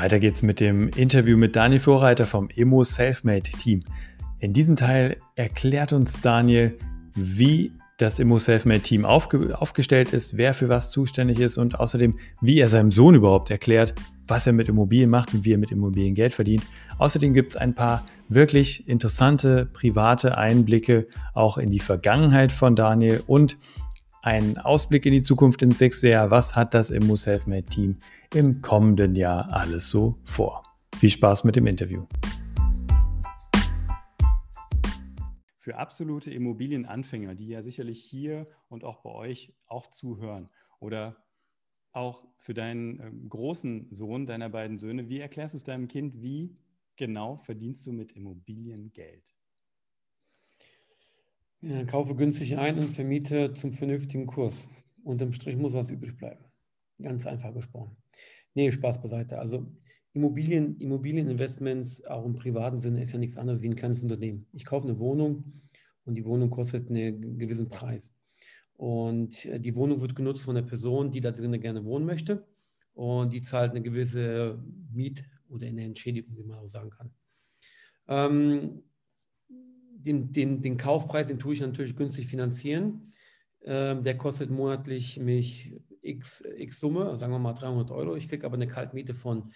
Weiter 0.00 0.18
geht's 0.18 0.42
mit 0.42 0.60
dem 0.60 0.88
Interview 0.96 1.36
mit 1.36 1.56
Daniel 1.56 1.78
Vorreiter 1.78 2.26
vom 2.26 2.48
Emo 2.56 2.82
Selfmade 2.82 3.42
Team. 3.42 3.84
In 4.38 4.54
diesem 4.54 4.74
Teil 4.74 5.18
erklärt 5.34 5.92
uns 5.92 6.22
Daniel, 6.22 6.78
wie 7.14 7.72
das 7.98 8.18
Immo 8.18 8.38
Selfmade 8.38 8.80
Team 8.80 9.04
aufge 9.04 9.60
aufgestellt 9.60 10.14
ist, 10.14 10.38
wer 10.38 10.54
für 10.54 10.70
was 10.70 10.90
zuständig 10.90 11.38
ist 11.38 11.58
und 11.58 11.78
außerdem, 11.78 12.18
wie 12.40 12.60
er 12.60 12.68
seinem 12.68 12.90
Sohn 12.90 13.14
überhaupt 13.14 13.50
erklärt, 13.50 13.92
was 14.26 14.46
er 14.46 14.54
mit 14.54 14.70
Immobilien 14.70 15.10
macht 15.10 15.34
und 15.34 15.44
wie 15.44 15.52
er 15.52 15.58
mit 15.58 15.70
Immobilien 15.70 16.14
Geld 16.14 16.32
verdient. 16.32 16.62
Außerdem 16.96 17.34
gibt 17.34 17.50
es 17.50 17.56
ein 17.56 17.74
paar 17.74 18.06
wirklich 18.30 18.88
interessante 18.88 19.66
private 19.66 20.38
Einblicke 20.38 21.08
auch 21.34 21.58
in 21.58 21.70
die 21.70 21.78
Vergangenheit 21.78 22.52
von 22.54 22.74
Daniel 22.74 23.22
und 23.26 23.58
einen 24.22 24.56
Ausblick 24.56 25.04
in 25.04 25.12
die 25.12 25.22
Zukunft 25.22 25.60
ins 25.60 25.76
sechste 25.76 26.08
Jahr. 26.08 26.30
Was 26.30 26.56
hat 26.56 26.72
das 26.72 26.88
Immo 26.88 27.16
Selfmade 27.16 27.64
Team 27.64 27.96
im 28.34 28.62
kommenden 28.62 29.14
Jahr 29.14 29.52
alles 29.52 29.90
so 29.90 30.16
vor? 30.24 30.62
Viel 30.96 31.10
Spaß 31.10 31.44
mit 31.44 31.56
dem 31.56 31.66
Interview. 31.66 32.06
für 35.70 35.76
absolute 35.76 36.32
Immobilienanfänger, 36.32 37.36
die 37.36 37.46
ja 37.46 37.62
sicherlich 37.62 38.02
hier 38.02 38.48
und 38.68 38.82
auch 38.82 39.02
bei 39.02 39.10
euch 39.10 39.54
auch 39.66 39.86
zuhören 39.86 40.48
oder 40.80 41.22
auch 41.92 42.26
für 42.38 42.54
deinen 42.54 42.98
ähm, 42.98 43.28
großen 43.28 43.94
Sohn, 43.94 44.26
deiner 44.26 44.48
beiden 44.48 44.78
Söhne, 44.78 45.08
wie 45.08 45.20
erklärst 45.20 45.54
du 45.54 45.58
es 45.58 45.62
deinem 45.62 45.86
Kind, 45.86 46.20
wie 46.22 46.56
genau 46.96 47.36
verdienst 47.36 47.86
du 47.86 47.92
mit 47.92 48.12
Immobilien 48.12 48.92
Geld? 48.92 49.32
Ja, 51.60 51.84
kaufe 51.84 52.16
günstig 52.16 52.58
ein 52.58 52.78
und 52.78 52.92
vermiete 52.92 53.52
zum 53.52 53.72
vernünftigen 53.72 54.26
Kurs. 54.26 54.66
Unterm 55.04 55.32
Strich 55.32 55.56
muss 55.56 55.74
was 55.74 55.90
übrig 55.90 56.16
bleiben. 56.16 56.44
Ganz 57.00 57.26
einfach 57.26 57.54
gesprochen. 57.54 57.96
Nee, 58.54 58.72
Spaß 58.72 59.00
beiseite. 59.00 59.38
Also 59.38 59.66
Immobilien, 60.12 60.78
Immobilieninvestments, 60.80 62.04
auch 62.06 62.24
im 62.24 62.34
privaten 62.34 62.78
Sinne, 62.78 63.00
ist 63.02 63.12
ja 63.12 63.18
nichts 63.18 63.36
anderes 63.36 63.62
wie 63.62 63.68
ein 63.68 63.76
kleines 63.76 64.00
Unternehmen. 64.02 64.46
Ich 64.52 64.64
kaufe 64.64 64.88
eine 64.88 64.98
Wohnung 64.98 65.44
und 66.04 66.16
die 66.16 66.24
Wohnung 66.24 66.50
kostet 66.50 66.90
einen 66.90 67.38
gewissen 67.38 67.68
Preis. 67.68 68.12
Und 68.74 69.44
äh, 69.44 69.60
die 69.60 69.74
Wohnung 69.76 70.00
wird 70.00 70.16
genutzt 70.16 70.42
von 70.42 70.54
der 70.54 70.62
Person, 70.62 71.10
die 71.10 71.20
da 71.20 71.30
drinnen 71.30 71.60
gerne 71.60 71.84
wohnen 71.84 72.06
möchte. 72.06 72.46
Und 72.94 73.32
die 73.32 73.40
zahlt 73.42 73.70
eine 73.70 73.82
gewisse 73.82 74.58
Miet- 74.92 75.24
oder 75.48 75.66
eine 75.66 75.84
Entschädigung, 75.84 76.36
wie 76.36 76.44
man 76.44 76.58
auch 76.58 76.68
sagen 76.68 76.90
kann. 76.90 77.10
Ähm, 78.08 78.82
den, 79.48 80.32
den, 80.32 80.62
den 80.62 80.76
Kaufpreis, 80.76 81.28
den 81.28 81.38
tue 81.38 81.54
ich 81.54 81.60
natürlich 81.60 81.94
günstig 81.94 82.26
finanzieren. 82.26 83.12
Ähm, 83.64 84.02
der 84.02 84.16
kostet 84.16 84.50
monatlich 84.50 85.18
mich 85.18 85.74
x, 86.02 86.42
x 86.56 86.80
Summe, 86.80 87.16
sagen 87.16 87.32
wir 87.32 87.38
mal 87.38 87.52
300 87.52 87.90
Euro. 87.90 88.16
Ich 88.16 88.28
kriege 88.28 88.46
aber 88.46 88.54
eine 88.54 88.68
Kaltmiete 88.68 89.14
von 89.14 89.52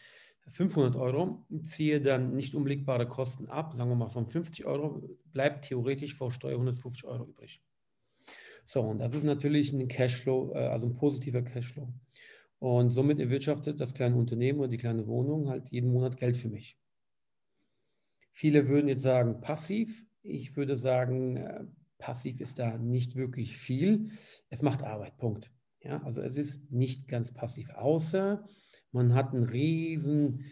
500 0.50 0.96
Euro, 0.96 1.44
ziehe 1.62 2.00
dann 2.00 2.34
nicht 2.34 2.54
umlegbare 2.54 3.08
Kosten 3.08 3.46
ab, 3.48 3.72
sagen 3.74 3.90
wir 3.90 3.96
mal 3.96 4.08
von 4.08 4.26
50 4.26 4.66
Euro, 4.66 5.02
bleibt 5.32 5.66
theoretisch 5.66 6.14
vor 6.14 6.32
Steuer 6.32 6.54
150 6.54 7.04
Euro 7.04 7.24
übrig. 7.24 7.62
So, 8.64 8.82
und 8.82 8.98
das 8.98 9.14
ist 9.14 9.24
natürlich 9.24 9.72
ein 9.72 9.88
Cashflow, 9.88 10.52
äh, 10.54 10.66
also 10.66 10.86
ein 10.86 10.96
positiver 10.96 11.42
Cashflow. 11.42 11.88
Und 12.58 12.90
somit 12.90 13.18
erwirtschaftet 13.18 13.80
das 13.80 13.94
kleine 13.94 14.16
Unternehmen 14.16 14.58
oder 14.58 14.68
die 14.68 14.78
kleine 14.78 15.06
Wohnung 15.06 15.48
halt 15.48 15.68
jeden 15.70 15.92
Monat 15.92 16.16
Geld 16.16 16.36
für 16.36 16.48
mich. 16.48 16.78
Viele 18.32 18.68
würden 18.68 18.88
jetzt 18.88 19.02
sagen 19.02 19.40
passiv. 19.40 20.06
Ich 20.22 20.56
würde 20.56 20.76
sagen, 20.76 21.36
äh, 21.36 21.64
passiv 21.98 22.40
ist 22.40 22.58
da 22.58 22.78
nicht 22.78 23.16
wirklich 23.16 23.56
viel. 23.56 24.10
Es 24.50 24.62
macht 24.62 24.82
Arbeit, 24.82 25.16
Punkt. 25.16 25.50
Ja, 25.82 26.02
also 26.04 26.22
es 26.22 26.36
ist 26.36 26.70
nicht 26.72 27.08
ganz 27.08 27.32
passiv, 27.32 27.70
außer 27.70 28.44
man 28.90 29.14
hat 29.14 29.34
einen 29.34 29.44
riesen 29.44 30.44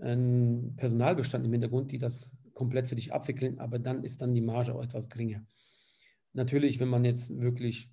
einen 0.00 0.76
Personalbestand 0.76 1.44
im 1.44 1.52
Hintergrund, 1.52 1.92
die 1.92 1.98
das 1.98 2.36
komplett 2.54 2.88
für 2.88 2.96
dich 2.96 3.12
abwickeln, 3.12 3.58
aber 3.58 3.78
dann 3.78 4.04
ist 4.04 4.22
dann 4.22 4.34
die 4.34 4.40
Marge 4.40 4.74
auch 4.74 4.82
etwas 4.82 5.08
geringer. 5.08 5.44
Natürlich, 6.32 6.80
wenn 6.80 6.88
man 6.88 7.04
jetzt 7.04 7.40
wirklich 7.40 7.90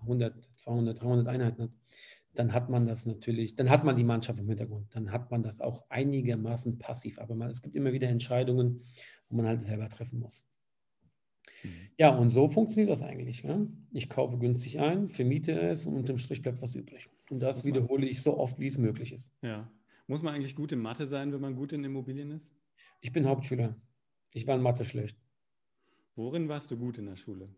100, 0.00 0.50
200, 0.56 1.00
300 1.00 1.28
Einheiten 1.28 1.62
hat, 1.62 1.70
dann 2.34 2.52
hat 2.52 2.70
man 2.70 2.86
das 2.86 3.06
natürlich, 3.06 3.56
dann 3.56 3.70
hat 3.70 3.84
man 3.84 3.96
die 3.96 4.04
Mannschaft 4.04 4.38
im 4.38 4.48
Hintergrund, 4.48 4.94
dann 4.94 5.10
hat 5.10 5.30
man 5.30 5.42
das 5.42 5.60
auch 5.60 5.84
einigermaßen 5.88 6.78
passiv, 6.78 7.18
aber 7.18 7.34
man, 7.34 7.50
es 7.50 7.62
gibt 7.62 7.74
immer 7.74 7.92
wieder 7.92 8.08
Entscheidungen, 8.08 8.84
wo 9.28 9.36
man 9.36 9.46
halt 9.46 9.62
selber 9.62 9.88
treffen 9.88 10.20
muss. 10.20 10.46
Mhm. 11.62 11.70
Ja, 11.96 12.14
und 12.14 12.30
so 12.30 12.48
funktioniert 12.48 12.90
das 12.90 13.02
eigentlich. 13.02 13.42
Ja? 13.42 13.60
Ich 13.92 14.08
kaufe 14.08 14.38
günstig 14.38 14.80
ein, 14.80 15.08
vermiete 15.08 15.52
es 15.52 15.86
und 15.86 15.96
unterm 15.96 16.18
Strich 16.18 16.42
bleibt 16.42 16.62
was 16.62 16.74
übrig. 16.74 17.08
Und 17.30 17.40
das 17.40 17.64
wiederhole 17.64 18.06
ich 18.06 18.22
so 18.22 18.36
oft, 18.36 18.58
wie 18.58 18.66
es 18.66 18.78
möglich 18.78 19.12
ist. 19.12 19.30
Ja. 19.42 19.70
Muss 20.06 20.22
man 20.22 20.34
eigentlich 20.34 20.56
gut 20.56 20.72
in 20.72 20.78
Mathe 20.78 21.06
sein, 21.06 21.32
wenn 21.32 21.40
man 21.40 21.54
gut 21.54 21.72
in 21.72 21.84
Immobilien 21.84 22.30
ist? 22.30 22.50
Ich 23.00 23.12
bin 23.12 23.26
Hauptschüler. 23.26 23.76
Ich 24.32 24.46
war 24.46 24.56
in 24.56 24.62
Mathe 24.62 24.84
schlecht. 24.84 25.18
Worin 26.16 26.48
warst 26.48 26.70
du 26.70 26.76
gut 26.76 26.98
in 26.98 27.06
der 27.06 27.16
Schule? 27.16 27.48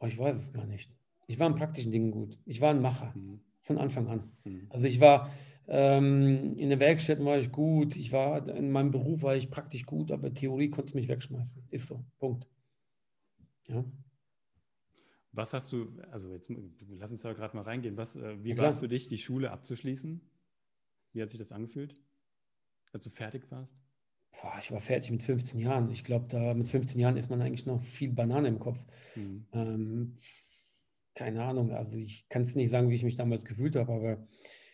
Oh, 0.00 0.06
ich 0.06 0.18
weiß 0.18 0.36
es 0.36 0.52
gar 0.52 0.66
nicht. 0.66 0.90
Ich 1.26 1.38
war 1.38 1.46
in 1.46 1.54
praktischen 1.54 1.92
Dingen 1.92 2.10
gut. 2.10 2.38
Ich 2.46 2.60
war 2.60 2.70
ein 2.70 2.82
Macher 2.82 3.12
mhm. 3.14 3.40
von 3.62 3.78
Anfang 3.78 4.08
an. 4.08 4.32
Mhm. 4.44 4.66
Also 4.70 4.86
ich 4.86 5.00
war 5.00 5.30
ähm, 5.68 6.56
in 6.56 6.70
den 6.70 6.80
Werkstätten 6.80 7.24
war 7.24 7.38
ich 7.38 7.52
gut. 7.52 7.96
Ich 7.96 8.10
war 8.12 8.48
in 8.48 8.72
meinem 8.72 8.90
Beruf 8.90 9.22
war 9.22 9.36
ich 9.36 9.50
praktisch 9.50 9.86
gut, 9.86 10.10
aber 10.10 10.34
Theorie 10.34 10.68
konnte 10.68 10.96
mich 10.96 11.08
wegschmeißen. 11.08 11.62
Ist 11.70 11.86
so. 11.86 12.04
Punkt. 12.18 12.46
Ja. 13.70 13.84
Was 15.32 15.52
hast 15.52 15.72
du, 15.72 15.96
also 16.10 16.32
jetzt 16.32 16.50
lass 16.88 17.12
uns 17.12 17.22
da 17.22 17.32
gerade 17.32 17.56
mal 17.56 17.62
reingehen. 17.62 17.96
Was, 17.96 18.16
äh, 18.16 18.42
wie 18.42 18.50
ja, 18.50 18.58
war 18.58 18.68
es 18.68 18.78
für 18.78 18.88
dich, 18.88 19.08
die 19.08 19.18
Schule 19.18 19.50
abzuschließen? 19.52 20.20
Wie 21.12 21.22
hat 21.22 21.30
sich 21.30 21.38
das 21.38 21.52
angefühlt, 21.52 22.00
als 22.92 23.04
du 23.04 23.10
fertig 23.10 23.50
warst? 23.50 23.76
Boah, 24.32 24.56
ich 24.60 24.70
war 24.70 24.80
fertig 24.80 25.10
mit 25.10 25.22
15 25.22 25.58
Jahren. 25.60 25.90
Ich 25.90 26.04
glaube, 26.04 26.26
da 26.28 26.54
mit 26.54 26.68
15 26.68 27.00
Jahren 27.00 27.16
ist 27.16 27.30
man 27.30 27.42
eigentlich 27.42 27.66
noch 27.66 27.80
viel 27.80 28.12
Banane 28.12 28.48
im 28.48 28.58
Kopf. 28.58 28.84
Mhm. 29.16 29.46
Ähm, 29.52 30.18
keine 31.14 31.44
Ahnung, 31.44 31.72
also 31.72 31.96
ich 31.96 32.28
kann 32.28 32.42
es 32.42 32.54
nicht 32.54 32.70
sagen, 32.70 32.90
wie 32.90 32.94
ich 32.94 33.04
mich 33.04 33.16
damals 33.16 33.44
gefühlt 33.44 33.76
habe, 33.76 33.92
aber 33.92 34.28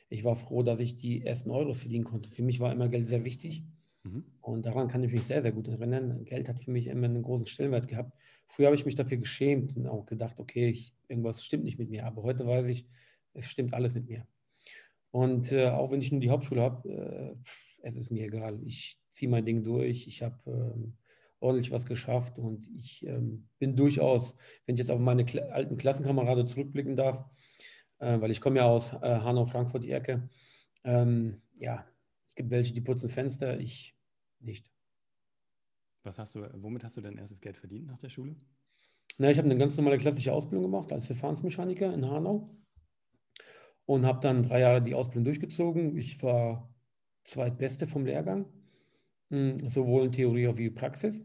ich 0.09 0.25
war 0.25 0.37
froh, 0.37 0.63
dass 0.63 0.81
ich 0.81 0.97
die 0.97 1.23
ersten 1.23 1.51
Euro 1.51 1.75
verdienen 1.75 2.05
konnte. 2.05 2.29
Für 2.29 2.45
mich 2.45 2.61
war 2.61 2.73
immer 2.73 2.89
Geld 2.89 3.07
sehr 3.07 3.25
wichtig. 3.25 3.65
Mhm. 4.07 4.25
Und 4.41 4.67
daran 4.67 4.89
kann 4.89 5.03
ich 5.03 5.13
mich 5.13 5.25
sehr, 5.25 5.43
sehr 5.43 5.53
gut 5.53 5.69
erinnern. 5.69 6.25
Geld 6.25 6.49
hat 6.49 6.61
für 6.61 6.71
mich 6.71 6.87
immer 6.87 7.07
einen 7.07 7.23
großen 7.23 7.47
Stellenwert 7.47 7.89
gehabt. 7.89 8.17
Früher 8.47 8.67
habe 8.67 8.77
ich 8.77 8.87
mich 8.87 8.95
dafür 8.95 9.17
geschämt 9.17 9.77
und 9.77 9.87
auch 9.87 10.07
gedacht, 10.07 10.39
okay, 10.39 10.69
ich, 10.69 10.95
irgendwas 11.09 11.45
stimmt 11.45 11.65
nicht 11.65 11.79
mit 11.79 11.91
mir. 11.91 12.07
Aber 12.07 12.23
heute 12.23 12.47
weiß 12.47 12.67
ich, 12.67 12.87
es 13.35 13.47
stimmt 13.47 13.75
alles 13.75 13.95
mit 13.95 14.07
mir. 14.09 14.27
Und 15.11 15.53
äh, 15.53 15.69
auch 15.69 15.91
wenn 15.91 16.01
ich 16.01 16.13
nur 16.13 16.21
die 16.21 16.31
Hauptschule 16.31 16.61
habe, 16.61 16.89
äh, 16.89 17.35
es 17.83 17.97
ist 17.97 18.11
mir 18.11 18.27
egal. 18.27 18.61
Ich 18.65 18.99
ziehe 19.13 19.31
mein 19.31 19.45
Ding 19.45 19.63
durch. 19.63 20.07
Ich 20.07 20.23
habe 20.23 20.39
ähm, 20.47 20.97
ordentlich 21.41 21.71
was 21.71 21.87
geschafft 21.87 22.39
und 22.39 22.67
ich 22.77 23.07
ähm, 23.07 23.49
bin 23.59 23.77
durchaus, 23.77 24.37
wenn 24.65 24.75
ich 24.75 24.81
jetzt 24.81 24.91
auf 24.91 25.01
meine 25.01 25.25
Kla 25.25 25.43
alten 25.47 25.77
Klassenkameraden 25.77 26.47
zurückblicken 26.47 26.97
darf, 26.97 27.25
äh, 27.99 28.21
weil 28.21 28.31
ich 28.31 28.41
komme 28.41 28.59
ja 28.59 28.67
aus 28.67 28.93
äh, 28.93 28.99
Hanau, 29.21 29.45
Frankfurt, 29.45 29.85
die 29.85 29.93
Ecke. 29.93 30.29
Ähm, 30.85 31.43
ja, 31.59 31.87
es 32.27 32.35
gibt 32.35 32.51
welche, 32.51 32.75
die 32.75 32.81
putzen 32.81 33.09
Fenster, 33.09 33.59
ich 33.59 33.96
nicht. 34.47 34.71
Was 36.05 36.19
hast 36.19 36.35
du, 36.37 36.49
womit 36.55 36.85
hast 36.85 36.97
du 36.97 37.01
dein 37.01 37.19
erstes 37.19 37.41
Geld 37.41 37.59
verdient 37.59 37.87
nach 37.87 37.99
der 37.99 38.09
Schule? 38.09 38.37
Na, 39.19 39.31
ich 39.31 39.39
habe 39.39 39.49
eine 39.49 39.59
ganz 39.59 39.77
normale 39.77 39.99
klassische 39.99 40.33
Ausbildung 40.33 40.71
gemacht 40.71 40.93
als 40.93 41.07
Verfahrensmechaniker 41.07 41.93
in 41.93 42.09
Hanau 42.09 42.57
und 43.87 44.05
habe 44.05 44.21
dann 44.21 44.43
drei 44.43 44.61
Jahre 44.61 44.83
die 44.83 44.95
Ausbildung 44.95 45.25
durchgezogen. 45.25 45.97
Ich 45.97 46.23
war 46.23 46.73
zweitbeste 47.25 47.87
vom 47.87 48.05
Lehrgang, 48.05 48.47
hm, 49.31 49.69
sowohl 49.69 50.07
in 50.07 50.13
Theorie 50.13 50.47
als 50.47 50.57
auch 50.57 50.59
in 50.59 50.75
Praxis. 50.75 51.25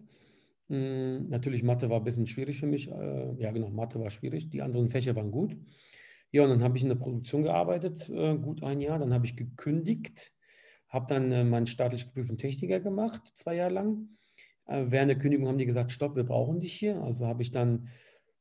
Hm, 0.70 1.28
natürlich 1.30 1.64
Mathe 1.64 1.90
war 1.90 1.98
ein 1.98 2.04
bisschen 2.04 2.28
schwierig 2.28 2.60
für 2.60 2.68
mich. 2.68 2.90
Äh, 2.90 3.34
ja, 3.42 3.52
genau, 3.52 3.70
Mathe 3.70 4.00
war 4.00 4.10
schwierig. 4.10 4.50
Die 4.50 4.62
anderen 4.62 4.90
Fächer 4.90 5.16
waren 5.16 5.32
gut. 5.32 5.58
Ja, 6.32 6.44
und 6.44 6.50
dann 6.50 6.64
habe 6.64 6.78
ich 6.78 6.84
in 6.84 6.90
der 6.90 6.96
Produktion 6.96 7.44
gearbeitet, 7.44 8.10
äh, 8.10 8.38
gut 8.38 8.64
ein 8.64 8.80
Jahr. 8.80 9.00
Dann 9.00 9.14
habe 9.14 9.26
ich 9.26 9.36
gekündigt, 9.36 10.32
habe 10.92 11.08
dann 11.08 11.32
äh, 11.32 11.44
meinen 11.44 11.68
staatlich 11.68 12.06
geprüften 12.06 12.38
Techniker 12.38 12.80
gemacht, 12.80 13.24
zwei 13.34 13.56
Jahre 13.56 13.74
lang 13.74 14.10
äh, 14.72 14.86
während 14.88 15.10
der 15.10 15.18
Kündigung 15.18 15.48
haben 15.48 15.58
die 15.58 15.66
gesagt, 15.66 15.92
stopp, 15.92 16.16
wir 16.16 16.24
brauchen 16.24 16.60
dich 16.60 16.74
hier. 16.74 17.02
Also 17.04 17.28
habe 17.28 17.42
ich 17.42 17.52
dann 17.52 17.90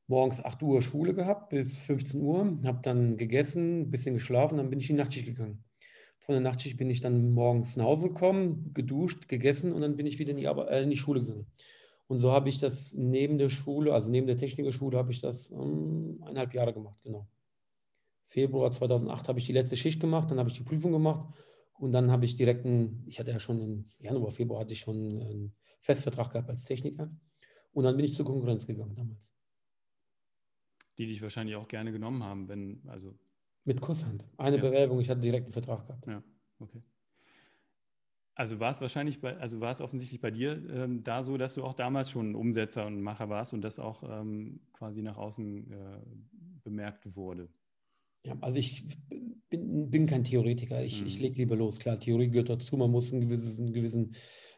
morgens 0.06 0.44
8 0.44 0.62
Uhr 0.62 0.82
Schule 0.82 1.14
gehabt 1.14 1.50
bis 1.50 1.82
15 1.82 2.20
Uhr, 2.20 2.58
habe 2.64 2.80
dann 2.82 3.16
gegessen, 3.16 3.82
ein 3.82 3.90
bisschen 3.90 4.14
geschlafen, 4.14 4.58
dann 4.58 4.70
bin 4.70 4.80
ich 4.80 4.90
in 4.90 4.96
die 4.96 5.02
Nachtschicht 5.02 5.26
gegangen. 5.26 5.64
Von 6.18 6.34
der 6.34 6.42
Nachtschicht 6.42 6.76
bin 6.76 6.90
ich 6.90 7.00
dann 7.00 7.32
morgens 7.32 7.76
nach 7.76 7.86
Hause 7.86 8.08
gekommen, 8.08 8.72
geduscht, 8.74 9.28
gegessen 9.28 9.72
und 9.72 9.80
dann 9.80 9.96
bin 9.96 10.06
ich 10.06 10.18
wieder 10.18 10.30
in 10.30 10.36
die, 10.36 10.44
äh, 10.44 10.82
in 10.82 10.90
die 10.90 10.96
Schule 10.96 11.20
gegangen. 11.20 11.46
Und 12.06 12.18
so 12.18 12.32
habe 12.32 12.48
ich 12.48 12.58
das 12.58 12.92
neben 12.94 13.38
der 13.38 13.50
Schule, 13.50 13.94
also 13.94 14.10
neben 14.10 14.26
der 14.26 14.36
Technikerschule, 14.36 14.98
habe 14.98 15.12
ich 15.12 15.20
das 15.20 15.50
um, 15.50 16.18
ähm, 16.18 16.22
eineinhalb 16.22 16.54
Jahre 16.54 16.72
gemacht, 16.72 16.98
genau. 17.02 17.26
Februar 18.26 18.70
2008 18.70 19.28
habe 19.28 19.38
ich 19.40 19.46
die 19.46 19.52
letzte 19.52 19.76
Schicht 19.76 20.00
gemacht, 20.00 20.30
dann 20.30 20.38
habe 20.38 20.48
ich 20.48 20.56
die 20.56 20.62
Prüfung 20.62 20.92
gemacht 20.92 21.24
und 21.80 21.92
dann 21.92 22.10
habe 22.10 22.26
ich 22.26 22.36
direkt, 22.36 22.66
einen, 22.66 23.04
ich 23.06 23.18
hatte 23.18 23.30
ja 23.30 23.40
schon 23.40 23.60
im 23.60 23.84
Januar, 23.98 24.30
Februar 24.30 24.60
hatte 24.60 24.74
ich 24.74 24.80
schon 24.80 25.10
einen 25.10 25.56
Festvertrag 25.80 26.30
gehabt 26.30 26.50
als 26.50 26.64
Techniker. 26.64 27.10
Und 27.72 27.84
dann 27.84 27.96
bin 27.96 28.04
ich 28.04 28.12
zur 28.12 28.26
Konkurrenz 28.26 28.66
gegangen 28.66 28.94
damals. 28.94 29.32
Die 30.98 31.06
dich 31.06 31.22
wahrscheinlich 31.22 31.56
auch 31.56 31.68
gerne 31.68 31.90
genommen 31.90 32.22
haben, 32.22 32.48
wenn, 32.48 32.82
also. 32.86 33.18
Mit 33.64 33.80
Kusshand. 33.80 34.26
Eine 34.36 34.56
ja. 34.56 34.62
Bewerbung, 34.62 35.00
ich 35.00 35.08
hatte 35.08 35.22
direkt 35.22 35.46
einen 35.46 35.52
Vertrag 35.54 35.86
gehabt. 35.86 36.06
Ja, 36.06 36.22
okay. 36.58 36.82
Also 38.34 38.60
war 38.60 38.70
es 38.70 38.80
wahrscheinlich, 38.80 39.20
bei, 39.20 39.36
also 39.38 39.60
war 39.60 39.70
es 39.70 39.80
offensichtlich 39.80 40.20
bei 40.20 40.30
dir 40.30 40.52
ähm, 40.70 41.02
da 41.02 41.22
so, 41.22 41.38
dass 41.38 41.54
du 41.54 41.64
auch 41.64 41.74
damals 41.74 42.10
schon 42.10 42.34
Umsetzer 42.34 42.86
und 42.86 43.00
Macher 43.00 43.28
warst 43.30 43.54
und 43.54 43.62
das 43.62 43.78
auch 43.78 44.02
ähm, 44.02 44.60
quasi 44.72 45.02
nach 45.02 45.16
außen 45.16 45.70
äh, 45.70 46.00
bemerkt 46.62 47.16
wurde. 47.16 47.48
Ja, 48.22 48.36
also 48.40 48.58
ich 48.58 48.86
bin, 49.48 49.90
bin 49.90 50.06
kein 50.06 50.24
Theoretiker. 50.24 50.82
Ich, 50.82 51.00
mhm. 51.00 51.06
ich 51.06 51.20
lege 51.20 51.36
lieber 51.36 51.56
los. 51.56 51.78
Klar, 51.78 51.98
Theorie 51.98 52.30
gehört 52.30 52.50
dazu. 52.50 52.76
Man 52.76 52.90
muss 52.90 53.12
einen 53.12 53.22
gewissen, 53.22 53.64
einen 53.64 53.72
gewissen 53.72 54.14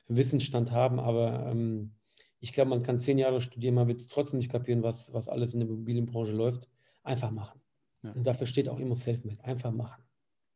Wissensstand 0.08 0.72
haben, 0.72 0.98
aber 0.98 1.46
ähm, 1.46 1.92
ich 2.40 2.52
glaube, 2.52 2.70
man 2.70 2.82
kann 2.82 2.98
zehn 2.98 3.18
Jahre 3.18 3.40
studieren, 3.40 3.76
man 3.76 3.86
wird 3.86 4.08
trotzdem 4.10 4.38
nicht 4.38 4.50
kapieren, 4.50 4.82
was, 4.82 5.12
was 5.12 5.28
alles 5.28 5.54
in 5.54 5.60
der 5.60 5.68
Immobilienbranche 5.68 6.32
läuft. 6.32 6.68
Einfach 7.04 7.30
machen. 7.30 7.60
Ja. 8.02 8.12
Und 8.12 8.26
dafür 8.26 8.46
steht 8.46 8.68
auch 8.68 8.80
immer 8.80 8.96
Selfmade. 8.96 9.42
Einfach 9.44 9.70
machen. 9.70 10.02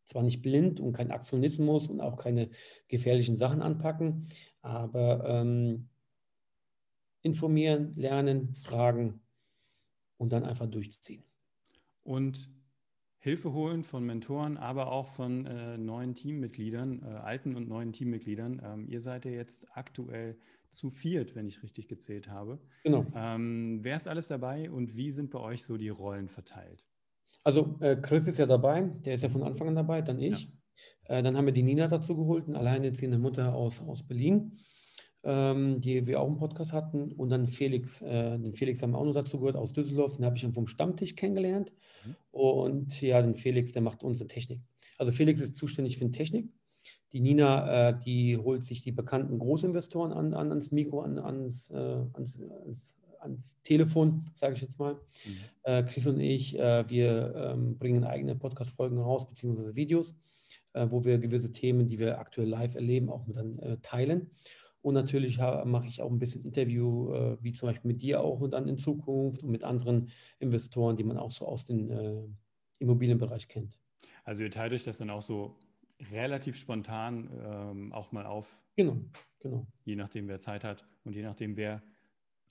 Zwar 0.05 0.23
nicht 0.23 0.43
blind 0.43 0.81
und 0.81 0.93
kein 0.93 1.11
Aktionismus 1.11 1.88
und 1.88 2.00
auch 2.00 2.17
keine 2.17 2.50
gefährlichen 2.88 3.37
Sachen 3.37 3.62
anpacken, 3.62 4.29
aber 4.62 5.25
ähm, 5.26 5.88
informieren, 7.23 7.94
lernen, 7.97 8.55
fragen 8.55 9.20
und 10.17 10.32
dann 10.32 10.44
einfach 10.44 10.67
durchziehen. 10.67 11.25
Und 12.05 12.49
Hilfe 13.26 13.52
holen 13.52 13.82
von 13.82 14.06
Mentoren, 14.06 14.56
aber 14.56 14.93
auch 14.93 15.08
von 15.08 15.46
äh, 15.46 15.76
neuen 15.76 16.14
Teammitgliedern, 16.14 17.02
äh, 17.02 17.06
alten 17.06 17.56
und 17.56 17.69
neuen 17.69 17.93
Teammitgliedern. 17.93 18.62
Ähm, 18.64 18.87
ihr 18.88 19.00
seid 19.00 19.25
ja 19.25 19.32
jetzt 19.32 19.67
aktuell 19.73 20.38
zu 20.70 20.90
viert, 20.90 21.34
wenn 21.34 21.49
ich 21.49 21.61
richtig 21.61 21.88
gezählt 21.88 22.28
habe. 22.28 22.61
Genau. 22.84 23.05
Ähm, 23.17 23.81
wer 23.82 23.96
ist 23.96 24.06
alles 24.06 24.28
dabei 24.28 24.70
und 24.70 24.96
wie 24.96 25.11
sind 25.11 25.32
bei 25.32 25.40
euch 25.40 25.64
so 25.64 25.76
die 25.76 25.88
Rollen 25.88 26.28
verteilt? 26.28 26.84
Also 27.43 27.76
äh, 27.81 27.96
Chris 27.96 28.28
ist 28.28 28.38
ja 28.38 28.46
dabei, 28.46 28.82
der 29.05 29.14
ist 29.14 29.25
ja 29.25 29.29
von 29.29 29.43
Anfang 29.43 29.67
an 29.67 29.75
dabei, 29.75 30.02
dann 30.02 30.20
ich. 30.20 30.44
Ja. 31.08 31.19
Äh, 31.19 31.22
dann 31.25 31.37
haben 31.37 31.46
wir 31.46 31.52
die 31.52 31.64
Nina 31.64 31.88
dazu 31.88 32.14
geholt, 32.14 32.46
eine 32.46 32.58
alleinerziehende 32.61 33.19
Mutter 33.19 33.56
aus, 33.56 33.81
aus 33.81 34.06
Berlin 34.06 34.56
ähm, 35.26 35.81
die 35.81 36.06
wir 36.06 36.20
auch 36.20 36.28
im 36.28 36.37
Podcast 36.37 36.73
hatten. 36.73 37.11
Und 37.12 37.31
dann 37.31 37.49
Felix, 37.49 38.00
äh, 38.00 38.38
den 38.38 38.55
Felix 38.55 38.81
haben 38.81 38.93
wir 38.93 38.99
auch 38.99 39.05
noch 39.05 39.14
dazu 39.14 39.40
gehört 39.40 39.56
aus 39.56 39.73
Düsseldorf, 39.73 40.12
den 40.17 40.25
habe 40.25 40.37
ich 40.37 40.43
schon 40.43 40.55
vom 40.55 40.69
Stammtisch 40.69 41.17
kennengelernt. 41.17 41.73
Mhm. 42.05 42.14
Und 42.31 43.02
ja, 43.02 43.20
den 43.20 43.34
Felix, 43.34 43.73
der 43.73 43.82
macht 43.82 44.05
unsere 44.05 44.28
Technik. 44.28 44.61
Also 44.99 45.11
Felix 45.11 45.40
ist 45.40 45.56
zuständig 45.56 45.99
für 45.99 46.05
die 46.05 46.12
Technik. 46.12 46.49
Die 47.12 47.20
Nina, 47.20 47.88
äh, 47.88 47.99
die 47.99 48.37
holt 48.37 48.62
sich 48.62 48.82
die 48.82 48.93
bekannten 48.93 49.38
Großinvestoren 49.38 50.12
an, 50.12 50.32
an 50.32 50.50
ans 50.50 50.70
Mikro, 50.70 51.00
an, 51.00 51.19
ans, 51.19 51.70
äh, 51.70 51.76
ans, 52.12 52.40
ans, 52.64 52.96
ans, 53.19 53.56
Telefon, 53.64 54.25
sage 54.32 54.55
ich 54.55 54.61
jetzt 54.61 54.79
mal. 54.79 54.94
Mhm. 54.94 55.37
Äh, 55.64 55.82
Chris 55.82 56.06
und 56.06 56.20
ich, 56.20 56.56
äh, 56.56 56.88
wir 56.88 57.34
ähm, 57.34 57.79
bringen 57.79 58.05
eigene 58.05 58.37
Podcast-Folgen 58.37 58.99
raus, 58.99 59.29
beziehungsweise 59.29 59.75
Videos, 59.75 60.14
äh, 60.72 60.87
wo 60.88 61.05
wir 61.05 61.19
gewisse 61.19 61.50
Themen, 61.50 61.88
die 61.88 61.99
wir 61.99 62.20
aktuell 62.20 62.49
live 62.49 62.76
erleben, 62.76 63.11
auch 63.11 63.26
mit 63.26 63.37
dann 63.37 63.79
teilen. 63.82 64.31
Und 64.86 64.94
natürlich 64.94 65.38
mache 65.38 65.88
ich 65.88 66.00
auch 66.00 66.12
ein 66.12 66.20
bisschen 66.20 66.44
Interview, 66.44 67.12
äh, 67.12 67.36
wie 67.42 67.50
zum 67.50 67.68
Beispiel 67.68 67.90
mit 67.90 68.02
dir 68.02 68.20
auch 68.20 68.40
und 68.40 68.52
dann 68.52 68.68
in 68.68 68.78
Zukunft 68.78 69.42
und 69.42 69.50
mit 69.50 69.64
anderen 69.64 70.10
Investoren, 70.38 70.96
die 70.96 71.02
man 71.02 71.18
auch 71.18 71.32
so 71.32 71.44
aus 71.44 71.64
dem 71.64 71.90
äh, 71.90 72.22
Immobilienbereich 72.78 73.48
kennt. 73.48 73.80
Also 74.22 74.44
ihr 74.44 74.50
teilt 74.52 74.72
euch 74.72 74.84
das 74.84 74.98
dann 74.98 75.10
auch 75.10 75.22
so 75.22 75.58
relativ 76.12 76.56
spontan 76.56 77.28
ähm, 77.36 77.92
auch 77.92 78.12
mal 78.12 78.26
auf. 78.26 78.62
Genau, 78.76 78.96
genau. 79.40 79.66
Je 79.82 79.96
nachdem, 79.96 80.28
wer 80.28 80.38
Zeit 80.38 80.62
hat 80.62 80.86
und 81.02 81.16
je 81.16 81.22
nachdem, 81.22 81.56
wer 81.56 81.82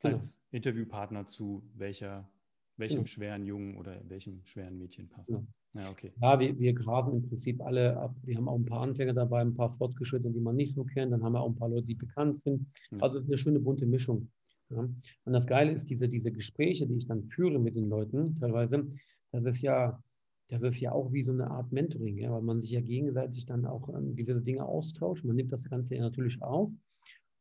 genau. 0.02 0.16
als 0.16 0.44
Interviewpartner 0.52 1.28
zu 1.28 1.64
welcher, 1.74 2.30
welchem 2.76 2.96
genau. 2.96 3.08
schweren 3.08 3.46
Jungen 3.46 3.78
oder 3.78 4.02
welchem 4.10 4.46
schweren 4.46 4.78
Mädchen 4.78 5.08
passt. 5.08 5.30
Genau. 5.30 5.48
Ja, 5.76 5.92
okay. 5.92 6.12
Ja, 6.22 6.40
wir, 6.40 6.58
wir 6.58 6.74
grasen 6.74 7.16
im 7.16 7.28
Prinzip 7.28 7.62
alle 7.62 7.98
ab. 7.98 8.16
Wir 8.24 8.38
haben 8.38 8.48
auch 8.48 8.56
ein 8.56 8.66
paar 8.66 8.82
Anfänger 8.82 9.14
dabei, 9.14 9.42
ein 9.42 9.56
paar 9.56 9.74
Fortgeschrittene, 9.74 10.34
die 10.34 10.40
man 10.40 10.56
nicht 10.56 10.74
so 10.74 10.86
kennt. 10.86 11.12
Dann 11.12 11.22
haben 11.22 11.34
wir 11.34 11.42
auch 11.42 11.50
ein 11.50 11.56
paar 11.56 11.70
Leute, 11.70 11.86
die 11.86 11.96
bekannt 11.96 12.38
sind. 12.38 12.66
Ja. 12.92 13.00
Also 13.00 13.18
es 13.18 13.26
ist 13.26 13.30
eine 13.30 13.38
schöne 13.38 13.60
bunte 13.60 13.86
Mischung. 13.86 14.30
Ja. 14.70 14.80
Und 14.80 15.34
das 15.34 15.46
Geile 15.46 15.72
ist, 15.72 15.90
diese, 15.90 16.08
diese 16.08 16.32
Gespräche, 16.32 16.88
die 16.88 16.96
ich 16.96 17.08
dann 17.08 17.26
führe 17.26 17.60
mit 17.60 17.76
den 17.76 17.90
Leuten 17.90 18.36
teilweise, 18.36 18.88
das 19.32 19.46
ist 19.46 19.62
ja, 19.62 20.02
das 20.48 20.64
ist 20.64 20.80
ja 20.80 20.94
auch 20.94 21.12
wie 21.12 21.24
so 21.24 21.34
eine 21.34 21.52
Art 21.52 21.72
Mentoring, 21.74 22.18
ja, 22.20 22.32
weil 22.32 22.42
man 22.42 22.60
sich 22.60 22.72
ja 22.72 22.80
gegenseitig 22.80 23.46
dann 23.46 23.66
auch 23.66 23.90
ähm, 23.90 24.16
gewisse 24.16 24.44
Dinge 24.44 24.64
austauscht. 24.64 25.26
Man 25.26 25.36
nimmt 25.36 25.52
das 25.52 25.70
Ganze 25.70 25.96
ja 25.96 26.02
natürlich 26.02 26.42
auf 26.42 26.72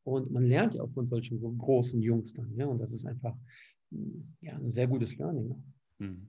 und 0.02 0.32
man 0.32 0.44
lernt 0.44 0.74
ja 0.74 0.82
auch 0.82 0.90
von 0.90 1.06
solchen 1.06 1.40
großen 1.58 2.02
Jungs 2.02 2.32
dann. 2.32 2.52
Ja, 2.56 2.66
und 2.66 2.78
das 2.78 2.92
ist 2.92 3.06
einfach 3.06 3.36
ja, 4.40 4.56
ein 4.56 4.70
sehr 4.70 4.88
gutes 4.88 5.16
Learning. 5.16 5.62
Mhm. 5.98 6.28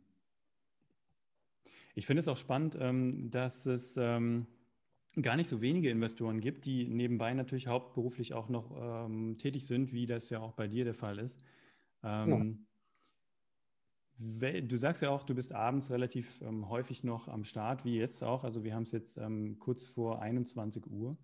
Ich 1.95 2.05
finde 2.05 2.19
es 2.19 2.27
auch 2.27 2.37
spannend, 2.37 2.77
ähm, 2.79 3.31
dass 3.31 3.65
es 3.65 3.95
ähm, 3.97 4.47
gar 5.21 5.37
nicht 5.37 5.49
so 5.49 5.61
wenige 5.61 5.89
Investoren 5.89 6.41
gibt, 6.41 6.65
die 6.65 6.89
nebenbei 6.89 7.33
natürlich 7.33 7.67
hauptberuflich 7.67 8.33
auch 8.33 8.49
noch 8.49 8.75
ähm, 8.77 9.37
tätig 9.37 9.65
sind, 9.65 9.93
wie 9.93 10.05
das 10.05 10.29
ja 10.29 10.41
auch 10.41 10.51
bei 10.51 10.67
dir 10.67 10.83
der 10.83 10.93
Fall 10.93 11.19
ist. 11.19 11.41
Ja. 12.03 12.45
Du 14.17 14.77
sagst 14.77 15.01
ja 15.01 15.09
auch, 15.09 15.23
du 15.23 15.33
bist 15.33 15.53
abends 15.53 15.89
relativ 15.89 16.39
ähm, 16.41 16.69
häufig 16.69 17.03
noch 17.03 17.27
am 17.27 17.43
Start, 17.45 17.83
wie 17.83 17.97
jetzt 17.97 18.23
auch. 18.23 18.43
Also 18.43 18.63
wir 18.63 18.75
haben 18.75 18.83
es 18.83 18.91
jetzt 18.91 19.17
ähm, 19.17 19.57
kurz 19.57 19.83
vor 19.83 20.21
21 20.21 20.85
Uhr. 20.85 21.17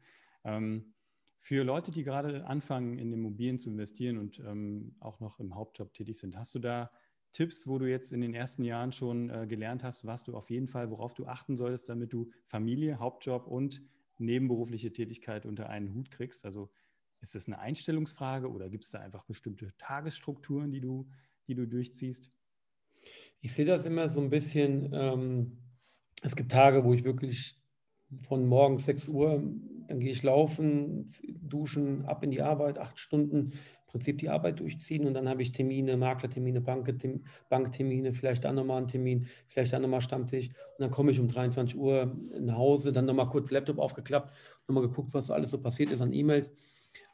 Ähm, 0.44 0.94
für 1.38 1.64
Leute, 1.64 1.92
die 1.92 2.04
gerade 2.04 2.48
anfangen, 2.48 2.98
in 2.98 3.14
Immobilien 3.14 3.60
zu 3.60 3.70
investieren 3.70 4.18
und 4.18 4.42
auch 5.00 5.20
noch 5.20 5.40
im 5.40 5.56
Hauptjob 5.56 5.94
tätig 5.94 6.18
sind, 6.20 6.38
hast 6.38 6.54
du 6.54 6.60
da 6.60 6.92
Tipps, 7.34 7.66
wo 7.68 7.78
du 7.78 7.90
jetzt 7.90 8.12
in 8.12 8.22
den 8.22 8.34
ersten 8.34 8.64
Jahren 8.64 8.92
schon 8.92 9.30
äh, 9.30 9.48
gelernt 9.48 9.84
hast, 9.84 10.06
was 10.06 10.24
du 10.24 10.36
auf 10.36 10.50
jeden 10.50 10.68
Fall, 10.68 10.92
worauf 10.92 11.14
du 11.14 11.26
achten 11.26 11.58
solltest, 11.58 11.88
damit 11.90 12.14
du 12.14 12.28
Familie, 12.46 13.00
Hauptjob 13.00 13.48
und 13.48 13.82
nebenberufliche 14.18 14.92
Tätigkeit 14.92 15.46
unter 15.46 15.70
einen 15.70 15.94
Hut 15.94 16.12
kriegst? 16.12 16.46
Also 16.46 16.70
ist 17.22 17.36
das 17.36 17.48
eine 17.48 17.60
Einstellungsfrage 17.60 18.50
oder 18.50 18.70
gibt 18.70 18.84
es 18.84 18.92
da 18.92 19.00
einfach 19.00 19.24
bestimmte 19.24 19.74
Tagesstrukturen, 19.78 20.72
die 20.72 20.82
du, 20.82 21.08
die 21.48 21.56
du 21.56 21.68
durchziehst? 21.68 22.32
Ich 23.40 23.54
sehe 23.54 23.66
das 23.66 23.86
immer 23.86 24.10
so 24.10 24.22
ein 24.22 24.30
bisschen, 24.30 24.92
ähm, 24.94 25.58
es 26.22 26.36
gibt 26.36 26.52
Tage, 26.52 26.84
wo 26.84 26.94
ich 26.94 27.04
wirklich 27.04 27.60
von 28.22 28.46
morgens 28.48 28.86
6 28.86 29.08
Uhr, 29.08 29.42
dann 29.88 30.00
gehe 30.00 30.12
ich 30.12 30.24
laufen, 30.24 31.06
duschen, 31.42 32.06
ab 32.06 32.24
in 32.24 32.32
die 32.32 32.42
Arbeit, 32.42 32.78
acht 32.78 33.00
Stunden, 33.00 33.54
Prinzip 33.92 34.20
die 34.20 34.30
Arbeit 34.30 34.60
durchziehen 34.62 35.06
und 35.06 35.14
dann 35.14 35.28
habe 35.28 35.42
ich 35.42 35.52
Termine, 35.52 35.98
Maklertermine, 35.98 36.62
Banktermine, 36.62 38.14
vielleicht 38.14 38.46
dann 38.46 38.56
nochmal 38.56 38.78
einen 38.78 38.88
Termin, 38.88 39.28
vielleicht 39.48 39.74
dann 39.74 39.82
nochmal 39.82 40.02
Stammtisch 40.02 40.48
und 40.48 40.80
dann 40.80 40.92
komme 40.92 41.12
ich 41.12 41.20
um 41.20 41.28
23 41.28 41.78
Uhr 41.78 42.16
nach 42.40 42.56
Hause, 42.56 42.94
dann 42.94 43.06
nochmal 43.06 43.26
kurz 43.26 43.52
Laptop 43.52 43.80
aufgeklappt, 43.80 44.34
nochmal 44.68 44.88
geguckt, 44.88 45.14
was 45.14 45.30
alles 45.30 45.52
so 45.52 45.62
passiert 45.62 45.92
ist 45.92 46.02
an 46.02 46.14
E-Mails. 46.14 46.48
Und 46.48 46.56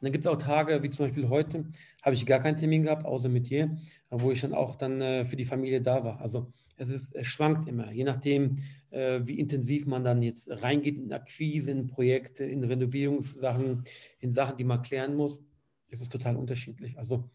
dann 0.02 0.12
gibt 0.12 0.24
es 0.24 0.30
auch 0.30 0.38
Tage, 0.38 0.82
wie 0.82 0.90
zum 0.90 1.06
Beispiel 1.06 1.28
heute, 1.28 1.64
habe 2.02 2.14
ich 2.14 2.26
gar 2.26 2.40
keinen 2.40 2.56
Termin 2.56 2.84
gehabt, 2.84 3.04
außer 3.04 3.28
mit 3.28 3.50
dir, 3.50 3.76
wo 4.10 4.30
ich 4.30 4.40
dann 4.40 4.54
auch 4.54 4.76
dann 4.76 5.00
äh, 5.00 5.24
für 5.24 5.36
die 5.36 5.44
Familie 5.44 5.80
da 5.82 6.04
war. 6.04 6.20
Also 6.20 6.52
es, 6.76 6.90
ist, 6.90 7.14
es 7.16 7.26
schwankt 7.26 7.68
immer, 7.68 7.90
je 7.90 8.04
nachdem, 8.04 8.56
äh, 8.90 9.20
wie 9.24 9.40
intensiv 9.40 9.86
man 9.86 10.04
dann 10.04 10.22
jetzt 10.22 10.48
reingeht 10.62 10.96
in 10.96 11.12
Akquise, 11.12 11.72
in 11.72 11.88
Projekte, 11.88 12.44
in 12.44 12.62
Renovierungssachen, 12.62 13.82
in 14.20 14.32
Sachen, 14.32 14.56
die 14.56 14.64
man 14.64 14.82
klären 14.82 15.16
muss 15.16 15.42
ist 15.88 16.00
es 16.00 16.08
total 16.08 16.36
unterschiedlich. 16.36 16.98
Also 16.98 17.28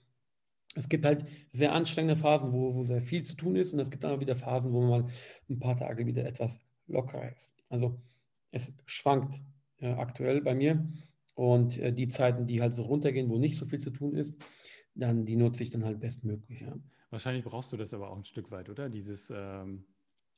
es 0.75 0.89
gibt 0.89 1.05
halt 1.05 1.25
sehr 1.51 1.74
anstrengende 1.74 2.15
Phasen, 2.15 2.51
wo, 2.51 2.74
wo 2.75 2.83
sehr 2.83 3.01
viel 3.01 3.24
zu 3.24 3.36
tun 3.36 3.55
ist 3.55 3.74
und 3.74 3.79
es 3.79 3.91
gibt 3.91 4.03
dann 4.03 4.19
wieder 4.19 4.36
Phasen, 4.36 4.74
wo 4.74 4.81
man 4.81 4.89
mal 4.89 5.12
ein 5.50 5.60
paar 5.60 5.75
Tage 5.75 6.05
wieder 6.05 6.25
etwas 6.25 6.60
lockerer 6.88 7.33
ist. 7.33 7.51
Also 7.69 8.00
es 8.51 8.74
schwankt 8.86 9.41
äh, 9.77 9.91
aktuell 9.91 10.41
bei 10.41 10.55
mir 10.55 10.88
und 11.36 11.77
äh, 11.77 11.93
die 11.93 12.07
Zeiten, 12.07 12.48
die 12.48 12.62
halt 12.62 12.74
so 12.74 12.83
runtergehen, 12.83 13.29
wo 13.29 13.38
nicht 13.38 13.57
so 13.57 13.65
viel 13.65 13.79
zu 13.79 13.91
tun 13.91 14.15
ist, 14.15 14.36
dann 14.95 15.25
die 15.25 15.36
nutze 15.36 15.63
ich 15.63 15.69
dann 15.69 15.86
halt 15.86 16.00
bestmöglich. 16.00 16.62
Ja. 16.62 16.75
Wahrscheinlich 17.10 17.43
brauchst 17.43 17.72
du 17.74 17.77
das 17.77 17.93
aber 17.93 18.10
auch 18.10 18.17
ein 18.17 18.25
Stück 18.25 18.51
weit, 18.51 18.69
oder? 18.69 18.89
Dieses 18.89 19.31
ähm, 19.36 19.86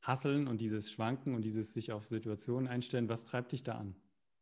Hasseln 0.01 0.47
und 0.47 0.61
dieses 0.61 0.91
Schwanken 0.91 1.33
und 1.33 1.43
dieses 1.43 1.73
sich 1.73 1.91
auf 1.91 2.07
Situationen 2.07 2.67
einstellen. 2.67 3.09
Was 3.09 3.25
treibt 3.25 3.51
dich 3.51 3.63
da 3.63 3.73
an? 3.73 3.95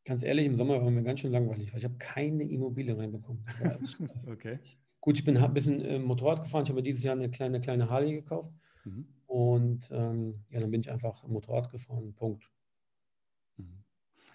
Ganz 0.06 0.24
ehrlich, 0.24 0.46
im 0.46 0.58
Sommer 0.58 0.82
war 0.84 0.92
mir 0.92 1.04
ganz 1.04 1.22
schön 1.22 1.32
langweilig, 1.32 1.72
weil 1.72 1.80
ich 1.80 1.86
habe 1.86 1.98
keine 1.98 2.44
Immobilie 2.44 2.98
reinbekommen. 2.98 3.46
okay. 4.32 4.60
Gut, 5.00 5.18
ich 5.18 5.24
bin 5.24 5.38
ein 5.38 5.54
bisschen 5.54 5.82
äh, 5.82 6.00
Motorrad 6.00 6.42
gefahren. 6.42 6.64
Ich 6.64 6.70
habe 6.70 6.80
mir 6.80 6.84
dieses 6.84 7.04
Jahr 7.04 7.16
eine 7.16 7.30
kleine, 7.30 7.62
kleine 7.62 7.90
Harley 7.90 8.14
gekauft. 8.14 8.52
Mhm. 8.84 9.08
Und 9.28 9.90
ähm, 9.92 10.44
ja, 10.50 10.60
dann 10.60 10.72
bin 10.72 10.82
ich 10.82 10.92
einfach 10.92 11.26
Motorrad 11.26 11.72
gefahren. 11.72 12.14
Punkt. 12.16 12.50
Mhm. 13.58 13.84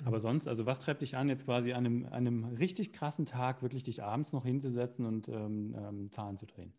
Aber 0.05 0.21
sonst, 0.21 0.49
also 0.49 0.65
was 0.65 0.81
treibt 0.81 1.03
dich 1.03 1.17
an, 1.17 1.29
jetzt 1.29 1.45
quasi 1.45 1.73
an 1.73 1.85
einem, 1.85 2.07
einem 2.07 2.45
richtig 2.45 2.93
krassen 2.93 3.27
Tag 3.27 3.63
wirklich 3.63 3.85
dich 3.85 4.03
abends 4.03 4.33
noch 4.33 4.45
hinzusetzen 4.45 5.05
und 5.05 5.29
ähm, 5.29 5.77
ähm, 5.79 6.11
Zahlen 6.13 6.39
zu 6.39 6.47
drehen? 6.47 6.73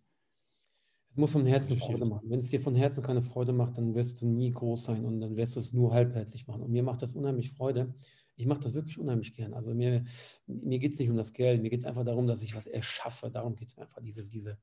Es 1.11 1.17
muss 1.17 1.31
von 1.31 1.45
Herzen 1.45 1.77
Freude 1.77 2.05
machen. 2.05 2.29
Wenn 2.29 2.39
es 2.39 2.49
dir 2.49 2.61
von 2.61 2.75
Herzen 2.75 3.03
keine 3.03 3.21
Freude 3.21 3.51
macht, 3.51 3.77
dann 3.77 3.95
wirst 3.95 4.21
du 4.21 4.27
nie 4.27 4.51
groß 4.51 4.85
sein 4.85 5.05
und 5.05 5.19
dann 5.19 5.35
wirst 5.35 5.55
du 5.55 5.59
es 5.59 5.73
nur 5.73 5.93
halbherzig 5.93 6.47
machen. 6.47 6.61
Und 6.61 6.71
mir 6.71 6.83
macht 6.83 7.01
das 7.01 7.13
unheimlich 7.13 7.51
Freude, 7.51 7.93
ich 8.39 8.45
mache 8.45 8.61
das 8.61 8.73
wirklich 8.73 8.97
unheimlich 8.97 9.33
gern. 9.33 9.53
Also 9.53 9.73
mir, 9.73 10.05
mir 10.47 10.79
geht 10.79 10.93
es 10.93 10.99
nicht 10.99 11.09
um 11.09 11.17
das 11.17 11.33
Geld, 11.33 11.61
mir 11.61 11.69
geht 11.69 11.81
es 11.81 11.85
einfach 11.85 12.05
darum, 12.05 12.25
dass 12.25 12.41
ich 12.41 12.55
was 12.55 12.67
erschaffe. 12.67 13.29
Darum 13.29 13.57
geht 13.57 13.67
es 13.67 13.75
mir 13.75 13.83
einfach. 13.83 14.01
Dieses, 14.01 14.29
diese, 14.29 14.57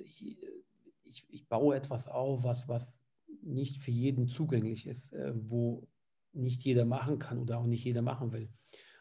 ich, 0.00 0.38
ich, 1.04 1.26
ich, 1.28 1.46
baue 1.46 1.76
etwas 1.76 2.08
auf, 2.08 2.42
was, 2.42 2.68
was 2.68 3.04
nicht 3.42 3.76
für 3.76 3.90
jeden 3.90 4.28
zugänglich 4.28 4.86
ist, 4.86 5.12
äh, 5.12 5.34
wo 5.34 5.86
nicht 6.32 6.64
jeder 6.64 6.86
machen 6.86 7.18
kann 7.18 7.38
oder 7.38 7.58
auch 7.58 7.66
nicht 7.66 7.84
jeder 7.84 8.00
machen 8.00 8.32
will. 8.32 8.48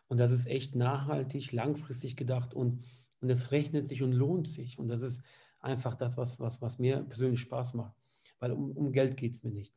Und 0.07 0.17
das 0.17 0.31
ist 0.31 0.45
echt 0.45 0.75
nachhaltig, 0.75 1.53
langfristig 1.53 2.17
gedacht 2.17 2.53
und, 2.53 2.83
und 3.21 3.29
es 3.29 3.51
rechnet 3.51 3.87
sich 3.87 4.03
und 4.03 4.11
lohnt 4.11 4.49
sich. 4.49 4.77
Und 4.77 4.89
das 4.89 5.03
ist 5.03 5.23
einfach 5.61 5.95
das, 5.95 6.17
was, 6.17 6.37
was, 6.41 6.61
was 6.61 6.79
mir 6.79 6.99
persönlich 7.03 7.39
Spaß 7.39 7.75
macht. 7.75 7.95
Weil 8.39 8.51
um, 8.51 8.71
um 8.71 8.91
Geld 8.91 9.15
geht 9.15 9.35
es 9.35 9.43
mir 9.43 9.51
nicht. 9.51 9.73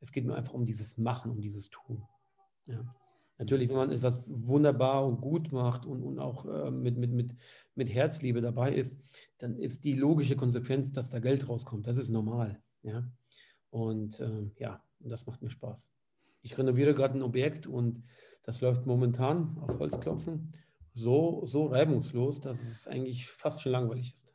Es 0.00 0.10
geht 0.10 0.24
mir 0.24 0.34
einfach 0.34 0.54
um 0.54 0.66
dieses 0.66 0.98
Machen, 0.98 1.30
um 1.30 1.40
dieses 1.40 1.70
Tun. 1.70 2.02
Ja. 2.66 2.94
Natürlich, 3.40 3.70
wenn 3.70 3.76
man 3.76 3.90
etwas 3.90 4.30
wunderbar 4.34 5.06
und 5.06 5.22
gut 5.22 5.50
macht 5.50 5.86
und, 5.86 6.02
und 6.02 6.18
auch 6.18 6.44
äh, 6.44 6.70
mit, 6.70 6.98
mit, 6.98 7.10
mit, 7.10 7.34
mit 7.74 7.88
Herzliebe 7.88 8.42
dabei 8.42 8.74
ist, 8.74 8.98
dann 9.38 9.56
ist 9.56 9.84
die 9.84 9.94
logische 9.94 10.36
Konsequenz, 10.36 10.92
dass 10.92 11.08
da 11.08 11.20
Geld 11.20 11.48
rauskommt. 11.48 11.86
Das 11.86 11.96
ist 11.96 12.10
normal. 12.10 12.60
Ja? 12.82 13.10
Und 13.70 14.20
äh, 14.20 14.50
ja, 14.58 14.84
das 14.98 15.24
macht 15.24 15.40
mir 15.40 15.48
Spaß. 15.48 15.90
Ich 16.42 16.58
renoviere 16.58 16.92
gerade 16.92 17.18
ein 17.18 17.22
Objekt 17.22 17.66
und 17.66 18.02
das 18.42 18.60
läuft 18.60 18.84
momentan 18.84 19.56
auf 19.62 19.78
Holzklopfen 19.78 20.52
so, 20.92 21.46
so 21.46 21.64
reibungslos, 21.64 22.42
dass 22.42 22.62
es 22.62 22.86
eigentlich 22.88 23.26
fast 23.26 23.62
schon 23.62 23.72
langweilig 23.72 24.12
ist. 24.12 24.28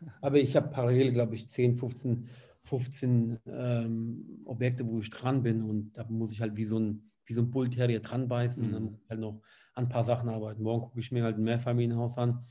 Aber 0.20 0.38
ich 0.38 0.54
habe 0.54 0.68
parallel, 0.68 1.10
glaube 1.10 1.34
ich, 1.34 1.48
10, 1.48 1.74
15, 1.74 2.28
15 2.60 3.38
ähm, 3.46 4.42
Objekte, 4.44 4.86
wo 4.86 5.00
ich 5.00 5.10
dran 5.10 5.42
bin 5.42 5.64
und 5.64 5.94
da 5.94 6.04
muss 6.08 6.30
ich 6.30 6.40
halt 6.40 6.56
wie 6.56 6.66
so 6.66 6.78
ein, 6.78 7.09
wie 7.30 7.34
so 7.34 7.42
ein 7.42 7.50
Bullterrier 7.50 8.00
dran 8.00 8.26
beißen 8.26 8.64
mhm. 8.64 8.68
und 8.68 8.74
dann 8.74 8.82
muss 8.82 9.00
ich 9.00 9.08
halt 9.08 9.20
noch 9.20 9.40
an 9.74 9.84
ein 9.84 9.88
paar 9.88 10.02
Sachen 10.02 10.28
arbeiten. 10.28 10.64
Morgen 10.64 10.82
gucke 10.82 10.98
ich 10.98 11.12
mir 11.12 11.22
halt 11.22 11.38
ein 11.38 11.44
Mehrfamilienhaus 11.44 12.18
an, 12.18 12.44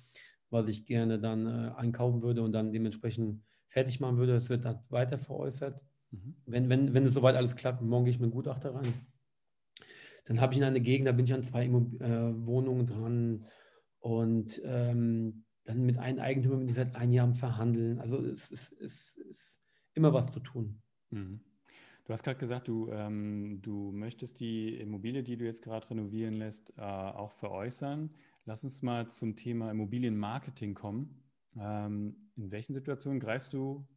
was 0.50 0.70
ich 0.70 0.86
gerne 0.86 1.20
dann 1.20 1.46
äh, 1.48 1.72
einkaufen 1.76 2.22
würde 2.22 2.42
und 2.42 2.54
dann 2.54 2.72
dementsprechend 2.72 3.44
fertig 3.68 4.00
machen 4.00 4.16
würde. 4.16 4.36
Es 4.36 4.50
wird 4.50 4.64
dann 4.64 4.80
weiter 4.88 5.20
veräußert. 5.20 5.82
Mhm. 6.12 6.36
Wenn, 6.46 6.70
wenn, 6.70 6.94
wenn 6.94 7.04
es 7.04 7.14
soweit 7.14 7.36
alles 7.36 7.58
klappt, 7.58 7.82
morgen 7.82 8.06
gehe 8.06 8.14
ich 8.14 8.20
mit 8.20 8.28
einem 8.28 8.34
Gutachter 8.34 8.74
rein. 8.74 8.94
Dann 10.24 10.40
habe 10.40 10.54
ich 10.54 10.60
in 10.60 10.64
einer 10.64 10.80
Gegend, 10.80 11.10
da 11.10 11.12
bin 11.12 11.26
ich 11.26 11.34
an 11.34 11.44
zwei 11.44 11.66
äh, 11.66 11.70
Wohnungen 11.70 12.88
dran 12.88 13.46
und 14.00 14.62
ähm, 14.64 15.44
dann 15.66 15.86
mit 15.86 15.98
einem 15.98 16.20
Eigentümer 16.20 16.56
bin 16.56 16.70
ich 16.70 16.76
seit 16.76 16.96
einem 16.96 17.12
Jahr 17.12 17.26
am 17.26 17.36
Verhandeln. 17.36 18.00
Also 18.00 18.24
es 18.24 18.50
ist, 18.50 18.72
es 18.80 19.18
ist 19.18 19.68
immer 19.94 20.14
was 20.14 20.32
zu 20.32 20.40
tun. 20.40 20.82
Mhm. 21.10 21.42
Du 22.10 22.14
hast 22.14 22.24
gerade 22.24 22.40
gesagt, 22.40 22.68
du, 22.68 22.90
ähm, 22.90 23.62
du 23.62 23.92
möchtest 23.92 24.40
die 24.40 24.74
Immobilie, 24.80 25.22
die 25.22 25.38
du 25.38 25.46
jetzt 25.46 25.62
gerade 25.62 25.88
renovieren 25.92 26.34
lässt, 26.34 26.76
äh, 26.76 26.82
auch 26.82 27.32
veräußern. 27.32 28.10
Lass 28.46 28.64
uns 28.64 28.82
mal 28.82 29.08
zum 29.12 29.36
Thema 29.36 29.70
Immobilienmarketing 29.70 30.74
kommen. 30.74 31.24
Ähm, 31.56 32.32
in 32.36 32.50
welchen 32.50 32.74
Situationen 32.74 33.20
greifst 33.20 33.54
du 33.54 33.88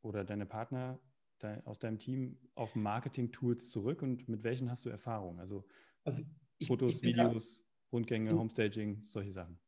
oder 0.00 0.24
deine 0.24 0.46
Partner 0.46 0.98
de 1.42 1.62
aus 1.66 1.78
deinem 1.78 1.98
Team 1.98 2.38
auf 2.54 2.74
Marketing-Tools 2.74 3.72
zurück 3.72 4.00
und 4.00 4.26
mit 4.26 4.42
welchen 4.42 4.70
hast 4.70 4.86
du 4.86 4.88
Erfahrung? 4.88 5.38
Also, 5.38 5.66
also 6.04 6.22
ich, 6.56 6.68
Fotos, 6.68 6.94
ich 6.94 7.02
Videos, 7.02 7.62
Rundgänge, 7.92 8.32
Homestaging, 8.38 9.04
solche 9.04 9.32
Sachen. 9.32 9.60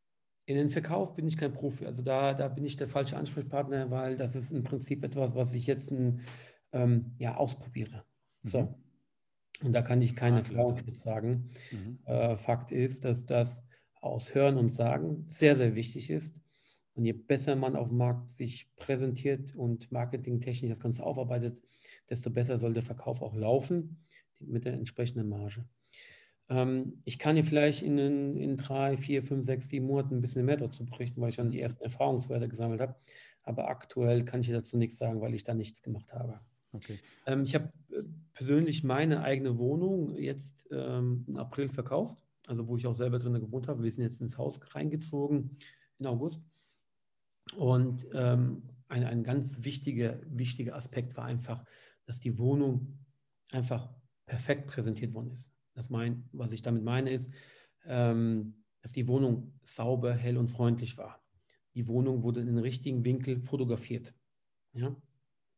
In 0.46 0.56
den 0.56 0.70
Verkauf 0.70 1.14
bin 1.14 1.28
ich 1.28 1.36
kein 1.36 1.52
Profi. 1.52 1.84
Also 1.84 2.02
da, 2.02 2.32
da 2.32 2.48
bin 2.48 2.64
ich 2.64 2.76
der 2.76 2.88
falsche 2.88 3.18
Ansprechpartner, 3.18 3.90
weil 3.90 4.16
das 4.16 4.34
ist 4.34 4.50
im 4.50 4.62
Prinzip 4.62 5.04
etwas, 5.04 5.34
was 5.34 5.54
ich 5.54 5.66
jetzt 5.66 5.92
ein, 5.92 6.22
ähm, 6.72 7.14
ja, 7.18 7.36
ausprobiere. 7.36 8.04
So. 8.42 8.62
Mhm. 8.62 8.74
Und 9.62 9.72
da 9.72 9.82
kann 9.82 10.00
ich 10.00 10.16
keine 10.16 10.42
ah, 10.42 10.76
mit 10.86 10.96
sagen. 10.96 11.50
Mhm. 11.70 11.98
Äh, 12.06 12.36
Fakt 12.36 12.72
ist, 12.72 13.04
dass 13.04 13.26
das 13.26 13.62
aus 14.00 14.34
Hören 14.34 14.56
und 14.56 14.70
Sagen 14.70 15.22
sehr, 15.26 15.54
sehr 15.56 15.74
wichtig 15.74 16.10
ist. 16.10 16.36
Und 16.94 17.04
je 17.04 17.12
besser 17.12 17.56
man 17.56 17.76
auf 17.76 17.88
dem 17.88 17.98
Markt 17.98 18.32
sich 18.32 18.74
präsentiert 18.76 19.54
und 19.54 19.92
marketingtechnisch 19.92 20.70
das 20.70 20.80
Ganze 20.80 21.04
aufarbeitet, 21.04 21.62
desto 22.08 22.30
besser 22.30 22.58
soll 22.58 22.74
der 22.74 22.82
Verkauf 22.82 23.22
auch 23.22 23.34
laufen 23.34 24.04
mit 24.38 24.64
der 24.66 24.74
entsprechenden 24.74 25.28
Marge. 25.28 25.66
Ähm, 26.48 27.00
ich 27.04 27.18
kann 27.18 27.36
hier 27.36 27.44
vielleicht 27.44 27.82
in, 27.82 27.98
in 27.98 28.56
drei, 28.56 28.96
vier, 28.96 29.22
fünf, 29.22 29.46
sechs, 29.46 29.68
sieben 29.68 29.86
Monaten 29.86 30.16
ein 30.16 30.20
bisschen 30.20 30.44
mehr 30.44 30.56
dazu 30.56 30.84
berichten, 30.84 31.20
weil 31.20 31.28
ich 31.28 31.36
schon 31.36 31.50
die 31.50 31.60
ersten 31.60 31.84
Erfahrungswerte 31.84 32.48
gesammelt 32.48 32.80
habe. 32.80 32.96
Aber 33.44 33.68
aktuell 33.68 34.24
kann 34.24 34.40
ich 34.40 34.48
dazu 34.48 34.76
nichts 34.76 34.98
sagen, 34.98 35.20
weil 35.20 35.34
ich 35.34 35.44
da 35.44 35.54
nichts 35.54 35.82
gemacht 35.82 36.12
habe. 36.12 36.40
Okay. 36.72 36.98
Ähm, 37.26 37.44
ich 37.44 37.54
habe 37.54 37.72
äh, 37.90 38.02
persönlich 38.32 38.84
meine 38.84 39.22
eigene 39.22 39.58
Wohnung 39.58 40.16
jetzt 40.16 40.66
ähm, 40.70 41.24
im 41.26 41.36
April 41.36 41.68
verkauft, 41.68 42.16
also 42.46 42.66
wo 42.68 42.76
ich 42.76 42.86
auch 42.86 42.94
selber 42.94 43.18
drin 43.18 43.34
gewohnt 43.40 43.68
habe. 43.68 43.82
Wir 43.82 43.90
sind 43.90 44.04
jetzt 44.04 44.20
ins 44.20 44.38
Haus 44.38 44.60
reingezogen 44.74 45.56
in 45.98 46.06
August. 46.06 46.44
Und 47.56 48.06
ähm, 48.12 48.62
ein, 48.88 49.04
ein 49.04 49.24
ganz 49.24 49.64
wichtiger, 49.64 50.20
wichtiger 50.26 50.76
Aspekt 50.76 51.16
war 51.16 51.24
einfach, 51.24 51.64
dass 52.06 52.20
die 52.20 52.38
Wohnung 52.38 52.98
einfach 53.50 53.88
perfekt 54.26 54.68
präsentiert 54.68 55.12
worden 55.14 55.32
ist. 55.32 55.52
Das 55.74 55.90
mein, 55.90 56.28
was 56.32 56.52
ich 56.52 56.62
damit 56.62 56.84
meine, 56.84 57.10
ist, 57.10 57.32
ähm, 57.84 58.64
dass 58.82 58.92
die 58.92 59.08
Wohnung 59.08 59.58
sauber, 59.62 60.14
hell 60.14 60.36
und 60.36 60.48
freundlich 60.48 60.96
war. 60.98 61.22
Die 61.74 61.86
Wohnung 61.86 62.22
wurde 62.22 62.40
in 62.40 62.46
den 62.46 62.58
richtigen 62.58 63.04
Winkel 63.04 63.40
fotografiert. 63.40 64.14
Ja? 64.72 64.94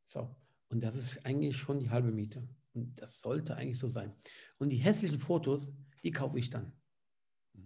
So. 0.06 0.34
Und 0.72 0.80
das 0.80 0.96
ist 0.96 1.24
eigentlich 1.26 1.56
schon 1.56 1.78
die 1.78 1.90
halbe 1.90 2.10
Miete. 2.10 2.48
Und 2.72 3.00
das 3.00 3.20
sollte 3.20 3.54
eigentlich 3.56 3.78
so 3.78 3.88
sein. 3.88 4.14
Und 4.56 4.70
die 4.70 4.78
hässlichen 4.78 5.18
Fotos, 5.18 5.70
die 6.02 6.10
kaufe 6.10 6.38
ich 6.38 6.48
dann. 6.48 6.72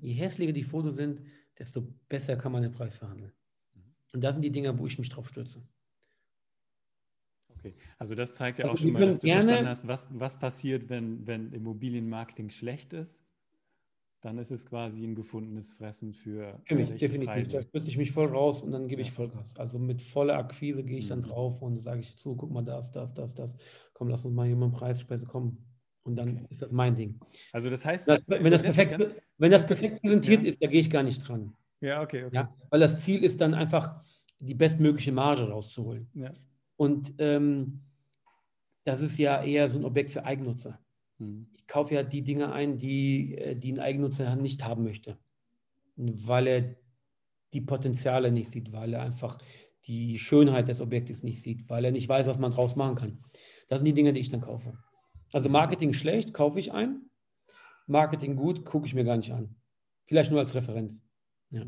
Je 0.00 0.12
hässlicher 0.12 0.52
die 0.52 0.64
Fotos 0.64 0.96
sind, 0.96 1.22
desto 1.56 1.82
besser 2.08 2.36
kann 2.36 2.50
man 2.50 2.62
den 2.62 2.72
Preis 2.72 2.96
verhandeln. 2.96 3.32
Und 4.12 4.22
das 4.22 4.34
sind 4.34 4.42
die 4.42 4.50
Dinge, 4.50 4.76
wo 4.78 4.86
ich 4.86 4.98
mich 4.98 5.08
drauf 5.08 5.28
stürze. 5.28 5.62
Okay, 7.48 7.76
also 7.98 8.14
das 8.14 8.34
zeigt 8.34 8.58
ja 8.58 8.64
also 8.64 8.74
auch 8.74 8.82
schon 8.82 8.92
mal, 8.92 9.06
dass 9.06 9.20
du 9.20 9.28
verstanden 9.28 9.68
hast, 9.68 9.86
was, 9.86 10.10
was 10.18 10.38
passiert, 10.38 10.88
wenn, 10.88 11.26
wenn 11.26 11.52
Immobilienmarketing 11.52 12.50
schlecht 12.50 12.92
ist. 12.92 13.25
Dann 14.26 14.38
ist 14.38 14.50
es 14.50 14.66
quasi 14.66 15.04
ein 15.04 15.14
gefundenes 15.14 15.70
Fressen 15.74 16.12
für, 16.12 16.60
mich, 16.68 16.96
definitiv. 16.96 17.26
Preise. 17.26 17.52
Da 17.52 17.62
stürze 17.62 17.86
ich 17.86 17.96
mich 17.96 18.10
voll 18.10 18.26
raus 18.26 18.60
und 18.60 18.72
dann 18.72 18.88
gebe 18.88 19.00
ich 19.00 19.12
Vollgas. 19.12 19.56
Also 19.56 19.78
mit 19.78 20.02
voller 20.02 20.36
Akquise 20.36 20.82
gehe 20.82 20.98
ich 20.98 21.04
mhm. 21.04 21.10
dann 21.10 21.22
drauf 21.22 21.62
und 21.62 21.78
sage 21.78 22.00
ich 22.00 22.16
zu, 22.16 22.34
guck 22.34 22.50
mal 22.50 22.64
das, 22.64 22.90
das, 22.90 23.14
das, 23.14 23.36
das. 23.36 23.56
Komm, 23.92 24.08
lass 24.08 24.24
uns 24.24 24.34
mal 24.34 24.44
hier 24.48 24.56
mal 24.56 24.72
Preisspeise 24.72 25.26
kommen. 25.26 25.64
Und 26.02 26.16
dann 26.16 26.38
okay. 26.38 26.46
ist 26.50 26.60
das 26.60 26.72
mein 26.72 26.96
Ding. 26.96 27.20
Also 27.52 27.70
das 27.70 27.84
heißt, 27.84 28.08
das, 28.08 28.20
wenn, 28.26 28.50
das 28.50 28.62
perfekt, 28.62 29.14
wenn 29.38 29.52
das 29.52 29.64
perfekt 29.64 30.02
präsentiert 30.02 30.42
ja. 30.42 30.48
ist, 30.48 30.60
da 30.60 30.66
gehe 30.66 30.80
ich 30.80 30.90
gar 30.90 31.04
nicht 31.04 31.20
dran. 31.20 31.54
Ja, 31.80 32.02
okay, 32.02 32.24
okay. 32.24 32.34
Ja, 32.34 32.52
weil 32.70 32.80
das 32.80 32.98
Ziel 33.04 33.22
ist 33.22 33.40
dann 33.40 33.54
einfach, 33.54 34.02
die 34.40 34.54
bestmögliche 34.54 35.12
Marge 35.12 35.48
rauszuholen. 35.48 36.10
Ja. 36.14 36.32
Und 36.74 37.14
ähm, 37.18 37.80
das 38.82 39.02
ist 39.02 39.18
ja 39.18 39.44
eher 39.44 39.68
so 39.68 39.78
ein 39.78 39.84
Objekt 39.84 40.10
für 40.10 40.24
Eigennutzer. 40.24 40.80
Hm. 41.18 41.48
Ich 41.56 41.66
kaufe 41.66 41.94
ja 41.94 42.02
die 42.02 42.22
Dinge 42.22 42.52
ein, 42.52 42.78
die, 42.78 43.36
äh, 43.36 43.56
die 43.56 43.72
ein 43.72 43.80
Eigennutzer 43.80 44.36
nicht 44.36 44.64
haben 44.64 44.84
möchte, 44.84 45.18
weil 45.96 46.46
er 46.46 46.76
die 47.52 47.60
Potenziale 47.60 48.30
nicht 48.32 48.50
sieht, 48.50 48.72
weil 48.72 48.94
er 48.94 49.02
einfach 49.02 49.38
die 49.86 50.18
Schönheit 50.18 50.68
des 50.68 50.80
Objektes 50.80 51.22
nicht 51.22 51.42
sieht, 51.42 51.68
weil 51.68 51.84
er 51.84 51.92
nicht 51.92 52.08
weiß, 52.08 52.26
was 52.26 52.38
man 52.38 52.50
draus 52.50 52.76
machen 52.76 52.96
kann. 52.96 53.18
Das 53.68 53.78
sind 53.78 53.86
die 53.86 53.94
Dinge, 53.94 54.12
die 54.12 54.20
ich 54.20 54.30
dann 54.30 54.40
kaufe. 54.40 54.76
Also 55.32 55.48
Marketing 55.48 55.92
schlecht, 55.92 56.34
kaufe 56.34 56.58
ich 56.58 56.72
ein. 56.72 57.02
Marketing 57.86 58.36
gut, 58.36 58.64
gucke 58.64 58.86
ich 58.86 58.94
mir 58.94 59.04
gar 59.04 59.16
nicht 59.16 59.32
an. 59.32 59.54
Vielleicht 60.06 60.30
nur 60.30 60.40
als 60.40 60.54
Referenz. 60.54 61.05
Ja. 61.56 61.66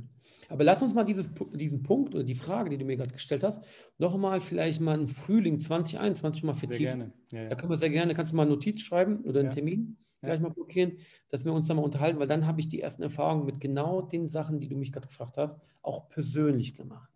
Aber 0.50 0.64
lass 0.64 0.82
uns 0.82 0.94
mal 0.94 1.04
dieses, 1.04 1.30
diesen 1.52 1.82
Punkt 1.82 2.14
oder 2.14 2.24
die 2.24 2.34
Frage, 2.34 2.70
die 2.70 2.78
du 2.78 2.84
mir 2.84 2.96
gerade 2.96 3.12
gestellt 3.12 3.42
hast, 3.42 3.62
nochmal 3.98 4.40
vielleicht 4.40 4.80
mal 4.80 4.98
im 4.98 5.08
Frühling 5.08 5.60
2021 5.60 6.42
mal 6.42 6.54
vertiefen. 6.54 6.78
Sehr 6.78 6.96
gerne. 6.96 7.12
Ja, 7.32 7.42
ja. 7.42 7.48
Da 7.50 7.56
können 7.56 7.70
wir 7.70 7.76
sehr 7.76 7.90
gerne, 7.90 8.14
kannst 8.14 8.32
du 8.32 8.36
mal 8.36 8.42
eine 8.42 8.52
Notiz 8.52 8.80
schreiben 8.80 9.24
oder 9.24 9.40
einen 9.40 9.50
ja. 9.50 9.54
Termin 9.54 9.96
gleich 10.22 10.40
mal 10.40 10.50
blockieren, 10.50 10.98
dass 11.28 11.44
wir 11.44 11.52
uns 11.52 11.68
da 11.68 11.74
mal 11.74 11.82
unterhalten, 11.82 12.18
weil 12.18 12.26
dann 12.26 12.46
habe 12.46 12.60
ich 12.60 12.68
die 12.68 12.80
ersten 12.80 13.02
Erfahrungen 13.02 13.46
mit 13.46 13.60
genau 13.60 14.02
den 14.02 14.28
Sachen, 14.28 14.60
die 14.60 14.68
du 14.68 14.76
mich 14.76 14.92
gerade 14.92 15.06
gefragt 15.06 15.36
hast, 15.36 15.60
auch 15.82 16.08
persönlich 16.08 16.74
gemacht. 16.74 17.10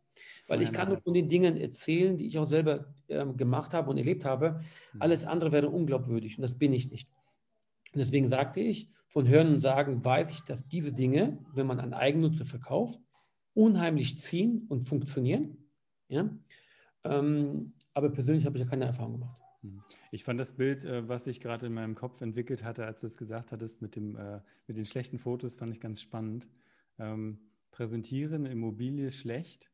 Weil 0.49 0.63
ich 0.63 0.73
kann 0.73 0.89
nur 0.89 0.99
von 0.99 1.15
den 1.15 1.29
Dingen 1.29 1.57
erzählen, 1.57 2.17
die 2.17 2.27
ich 2.27 2.39
auch 2.39 2.45
selber 2.45 2.95
ähm, 3.09 3.37
gemacht 3.37 3.75
habe 3.75 3.91
und 3.91 3.97
erlebt 3.97 4.25
habe. 4.25 4.61
Hm. 4.93 5.01
Alles 5.03 5.25
andere 5.25 5.53
wäre 5.53 5.69
unglaubwürdig 5.69 6.37
und 6.37 6.43
das 6.43 6.59
bin 6.59 6.73
ich 6.73 6.91
nicht. 6.91 7.09
Und 7.95 7.99
deswegen 7.99 8.29
sagte 8.29 8.61
ich, 8.61 8.91
von 9.13 9.29
Hören 9.29 9.49
und 9.49 9.61
Sagen 9.61 10.03
weiß 10.03 10.31
ich, 10.31 10.41
dass 10.41 10.69
diese 10.69 10.95
Dinge, 10.95 11.39
wenn 11.53 11.67
man 11.67 11.81
an 11.81 11.93
Eigennutzer 11.93 12.47
verkauft, 12.47 12.99
unheimlich 13.53 14.19
ziehen 14.19 14.65
und 14.71 14.89
funktionieren. 14.89 15.59
Ja? 16.09 16.31
Ähm, 17.05 17.75
aber 17.93 18.09
persönlich 18.09 18.47
habe 18.47 18.57
ich 18.57 18.65
ja 18.65 18.71
keine 18.71 18.87
Erfahrung 18.87 19.21
gemacht. 19.21 19.39
Hm. 19.61 19.83
Ich 20.13 20.25
fand 20.25 20.41
das 20.41 20.53
Bild, 20.53 20.85
äh, 20.85 21.07
was 21.09 21.27
ich 21.27 21.41
gerade 21.41 21.67
in 21.67 21.75
meinem 21.75 21.95
Kopf 21.95 22.23
entwickelt 22.23 22.65
hatte, 22.65 22.87
als 22.87 23.03
du 23.03 23.07
es 23.07 23.19
gesagt 23.19 23.53
hattest, 23.53 23.83
mit, 23.83 23.97
dem, 23.97 24.17
äh, 24.17 24.41
mit 24.67 24.79
den 24.79 24.87
schlechten 24.87 25.19
Fotos, 25.19 25.57
fand 25.57 25.75
ich 25.75 25.81
ganz 25.81 26.01
spannend. 26.01 26.49
Ähm, 26.99 27.39
präsentiere 27.71 28.37
eine 28.37 28.51
Immobilie 28.51 29.11
schlecht 29.11 29.71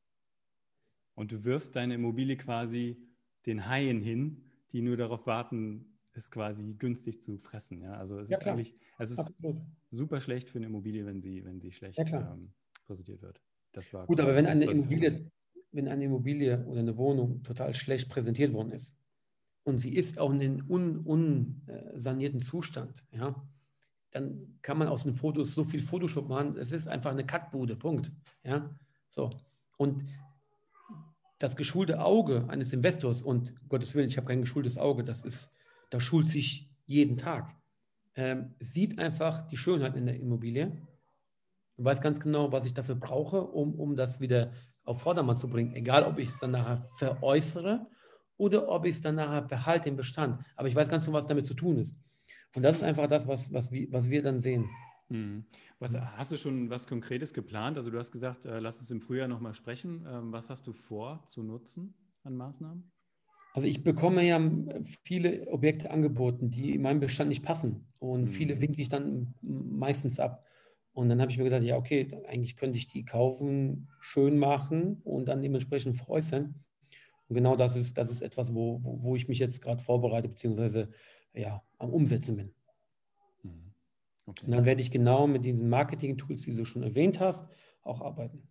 und 1.14 1.30
du 1.30 1.44
wirfst 1.44 1.76
deine 1.76 1.94
Immobilie 1.94 2.36
quasi 2.36 3.00
den 3.46 3.68
Haien 3.68 4.00
hin, 4.00 4.50
die 4.72 4.82
nur 4.82 4.96
darauf 4.96 5.28
warten, 5.28 5.97
ist 6.18 6.30
quasi 6.30 6.74
günstig 6.74 7.20
zu 7.20 7.38
fressen. 7.38 7.80
Ja? 7.80 7.92
Also 7.94 8.18
es 8.18 8.28
ja, 8.28 8.36
ist 8.36 8.42
klar. 8.42 8.54
eigentlich, 8.54 8.74
es 8.98 9.10
ist 9.12 9.20
Absolut. 9.20 9.56
super 9.90 10.20
schlecht 10.20 10.50
für 10.50 10.58
eine 10.58 10.66
Immobilie, 10.66 11.06
wenn 11.06 11.20
sie, 11.20 11.44
wenn 11.44 11.60
sie 11.60 11.72
schlecht 11.72 11.98
ja, 11.98 12.32
ähm, 12.34 12.52
präsentiert 12.84 13.22
wird. 13.22 13.40
Das 13.72 13.92
war 13.92 14.06
Gut, 14.06 14.20
aber 14.20 14.34
wenn 14.34 14.46
eine, 14.46 14.64
Immobilie, 14.64 15.30
wenn 15.72 15.88
eine 15.88 16.04
Immobilie 16.04 16.64
oder 16.66 16.80
eine 16.80 16.96
Wohnung 16.96 17.42
total 17.42 17.74
schlecht 17.74 18.08
präsentiert 18.08 18.52
worden 18.52 18.72
ist 18.72 18.94
und 19.64 19.78
sie 19.78 19.94
ist 19.94 20.18
auch 20.18 20.32
in 20.32 20.40
einem 20.40 21.04
unsanierten 21.04 22.38
un, 22.38 22.42
äh, 22.42 22.44
Zustand, 22.44 23.04
ja, 23.12 23.34
dann 24.10 24.58
kann 24.62 24.78
man 24.78 24.88
aus 24.88 25.04
den 25.04 25.14
Fotos 25.14 25.54
so 25.54 25.64
viel 25.64 25.82
Photoshop 25.82 26.28
machen. 26.28 26.56
Es 26.56 26.72
ist 26.72 26.88
einfach 26.88 27.10
eine 27.10 27.26
Kackbude, 27.26 27.76
Punkt. 27.76 28.10
Ja, 28.42 28.74
so. 29.10 29.30
Und 29.76 30.04
das 31.38 31.56
geschulte 31.56 32.00
Auge 32.00 32.46
eines 32.48 32.72
Investors, 32.72 33.22
und 33.22 33.54
Gottes 33.68 33.94
Willen, 33.94 34.08
ich 34.08 34.16
habe 34.16 34.26
kein 34.26 34.40
geschultes 34.40 34.76
Auge, 34.76 35.04
das 35.04 35.24
ist, 35.24 35.52
das 35.90 36.02
schult 36.02 36.28
sich 36.28 36.70
jeden 36.86 37.16
Tag, 37.16 37.54
ähm, 38.14 38.54
sieht 38.58 38.98
einfach 38.98 39.46
die 39.46 39.56
Schönheit 39.56 39.96
in 39.96 40.06
der 40.06 40.18
Immobilie 40.18 40.82
und 41.76 41.84
weiß 41.84 42.00
ganz 42.00 42.20
genau, 42.20 42.50
was 42.50 42.66
ich 42.66 42.74
dafür 42.74 42.96
brauche, 42.96 43.40
um, 43.42 43.74
um 43.74 43.94
das 43.94 44.20
wieder 44.20 44.52
auf 44.84 45.00
Vordermann 45.00 45.36
zu 45.36 45.48
bringen. 45.48 45.74
Egal, 45.74 46.04
ob 46.04 46.18
ich 46.18 46.30
es 46.30 46.38
dann 46.38 46.52
nachher 46.52 46.86
veräußere 46.96 47.86
oder 48.36 48.68
ob 48.68 48.86
ich 48.86 48.96
es 48.96 49.00
dann 49.00 49.16
nachher 49.16 49.42
behalte 49.42 49.88
im 49.88 49.96
Bestand. 49.96 50.42
Aber 50.56 50.66
ich 50.66 50.74
weiß 50.74 50.88
ganz 50.88 51.04
genau, 51.04 51.16
was 51.16 51.26
damit 51.26 51.46
zu 51.46 51.54
tun 51.54 51.78
ist. 51.78 51.96
Und 52.54 52.62
das 52.62 52.76
ist 52.76 52.82
einfach 52.82 53.06
das, 53.06 53.28
was, 53.28 53.52
was, 53.52 53.70
wir, 53.70 53.92
was 53.92 54.08
wir 54.08 54.22
dann 54.22 54.40
sehen. 54.40 54.68
Hm. 55.08 55.44
Was, 55.78 55.94
hast 55.94 56.32
du 56.32 56.36
schon 56.36 56.70
was 56.70 56.86
Konkretes 56.86 57.32
geplant? 57.32 57.76
Also 57.76 57.90
du 57.90 57.98
hast 57.98 58.10
gesagt, 58.10 58.46
äh, 58.46 58.58
lass 58.58 58.80
uns 58.80 58.90
im 58.90 59.00
Frühjahr 59.00 59.28
nochmal 59.28 59.54
sprechen. 59.54 60.04
Ähm, 60.08 60.32
was 60.32 60.50
hast 60.50 60.66
du 60.66 60.72
vor 60.72 61.22
zu 61.26 61.42
nutzen 61.42 61.94
an 62.24 62.36
Maßnahmen? 62.36 62.90
Also 63.54 63.66
ich 63.66 63.82
bekomme 63.82 64.22
ja 64.24 64.40
viele 65.04 65.48
Objekte 65.48 65.90
angeboten, 65.90 66.50
die 66.50 66.74
in 66.74 66.82
meinem 66.82 67.00
Bestand 67.00 67.28
nicht 67.28 67.42
passen. 67.42 67.88
Und 67.98 68.22
mhm. 68.22 68.28
viele 68.28 68.60
winke 68.60 68.80
ich 68.80 68.88
dann 68.88 69.34
meistens 69.42 70.20
ab. 70.20 70.44
Und 70.92 71.08
dann 71.08 71.20
habe 71.20 71.30
ich 71.30 71.38
mir 71.38 71.44
gedacht, 71.44 71.62
ja, 71.62 71.76
okay, 71.76 72.08
eigentlich 72.26 72.56
könnte 72.56 72.76
ich 72.76 72.88
die 72.88 73.04
kaufen, 73.04 73.88
schön 74.00 74.38
machen 74.38 75.00
und 75.04 75.28
dann 75.28 75.42
dementsprechend 75.42 75.96
veräußern. 75.96 76.54
Und 77.28 77.34
genau 77.34 77.56
das 77.56 77.76
ist, 77.76 77.98
das 77.98 78.10
ist 78.10 78.22
etwas, 78.22 78.54
wo, 78.54 78.82
wo, 78.82 79.02
wo 79.02 79.16
ich 79.16 79.28
mich 79.28 79.38
jetzt 79.38 79.60
gerade 79.60 79.82
vorbereite, 79.82 80.28
beziehungsweise 80.28 80.90
ja, 81.34 81.62
am 81.78 81.90
Umsetzen 81.90 82.36
bin. 82.36 82.54
Mhm. 83.42 83.72
Okay. 84.26 84.46
Und 84.46 84.52
dann 84.52 84.64
werde 84.64 84.80
ich 84.80 84.90
genau 84.90 85.26
mit 85.26 85.44
diesen 85.44 85.68
Marketing-Tools, 85.68 86.42
die 86.42 86.56
du 86.56 86.64
schon 86.64 86.82
erwähnt 86.82 87.20
hast, 87.20 87.46
auch 87.82 88.00
arbeiten. 88.00 88.48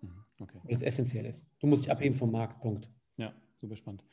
Mhm. 0.00 0.24
Okay. 0.38 0.58
Weil 0.62 0.74
das 0.74 0.82
essentiell 0.82 1.26
ist. 1.26 1.46
Du 1.58 1.66
musst 1.66 1.84
dich 1.84 1.90
abheben 1.90 2.16
vom 2.16 2.30
Markt, 2.30 2.60
Punkt. 2.60 2.88
Super 3.60 3.76
spannend. 3.76 4.04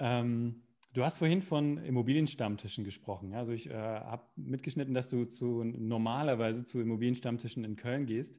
Ähm, 0.00 0.62
du 0.92 1.04
hast 1.04 1.18
vorhin 1.18 1.42
von 1.42 1.78
Immobilienstammtischen 1.78 2.84
gesprochen. 2.84 3.34
Also 3.34 3.52
ich 3.52 3.70
äh, 3.70 3.74
habe 3.74 4.24
mitgeschnitten, 4.36 4.94
dass 4.94 5.08
du 5.08 5.24
zu, 5.26 5.62
normalerweise 5.62 6.64
zu 6.64 6.80
Immobilienstammtischen 6.80 7.64
in 7.64 7.76
Köln 7.76 8.06
gehst. 8.06 8.36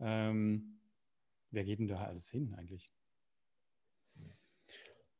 Ähm, 0.00 0.80
wer 1.50 1.64
geht 1.64 1.80
denn 1.80 1.88
da 1.88 2.04
alles 2.04 2.30
hin 2.30 2.54
eigentlich? 2.56 2.94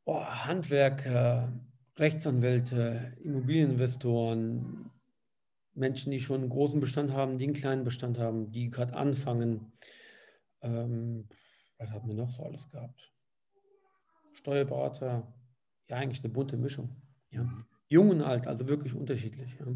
Oh, 0.05 0.19
Handwerker, 0.19 1.53
Rechtsanwälte, 1.97 3.15
Immobilieninvestoren, 3.23 4.89
Menschen, 5.73 6.11
die 6.11 6.19
schon 6.19 6.41
einen 6.41 6.49
großen 6.49 6.79
Bestand 6.79 7.11
haben, 7.11 7.37
die 7.37 7.45
einen 7.45 7.53
kleinen 7.53 7.83
Bestand 7.83 8.17
haben, 8.17 8.51
die 8.51 8.71
gerade 8.71 8.93
anfangen. 8.93 9.71
Ähm, 10.61 11.27
was 11.77 11.91
haben 11.91 12.07
wir 12.07 12.15
noch 12.15 12.31
so 12.31 12.43
alles 12.43 12.69
gehabt? 12.69 13.11
Steuerberater, 14.41 15.31
ja, 15.87 15.95
eigentlich 15.95 16.23
eine 16.23 16.33
bunte 16.33 16.57
Mischung. 16.57 16.89
Ja. 17.29 17.47
Jung 17.87 18.09
und 18.09 18.21
alt, 18.21 18.47
also 18.47 18.67
wirklich 18.67 18.93
unterschiedlich. 18.95 19.55
Ja. 19.59 19.67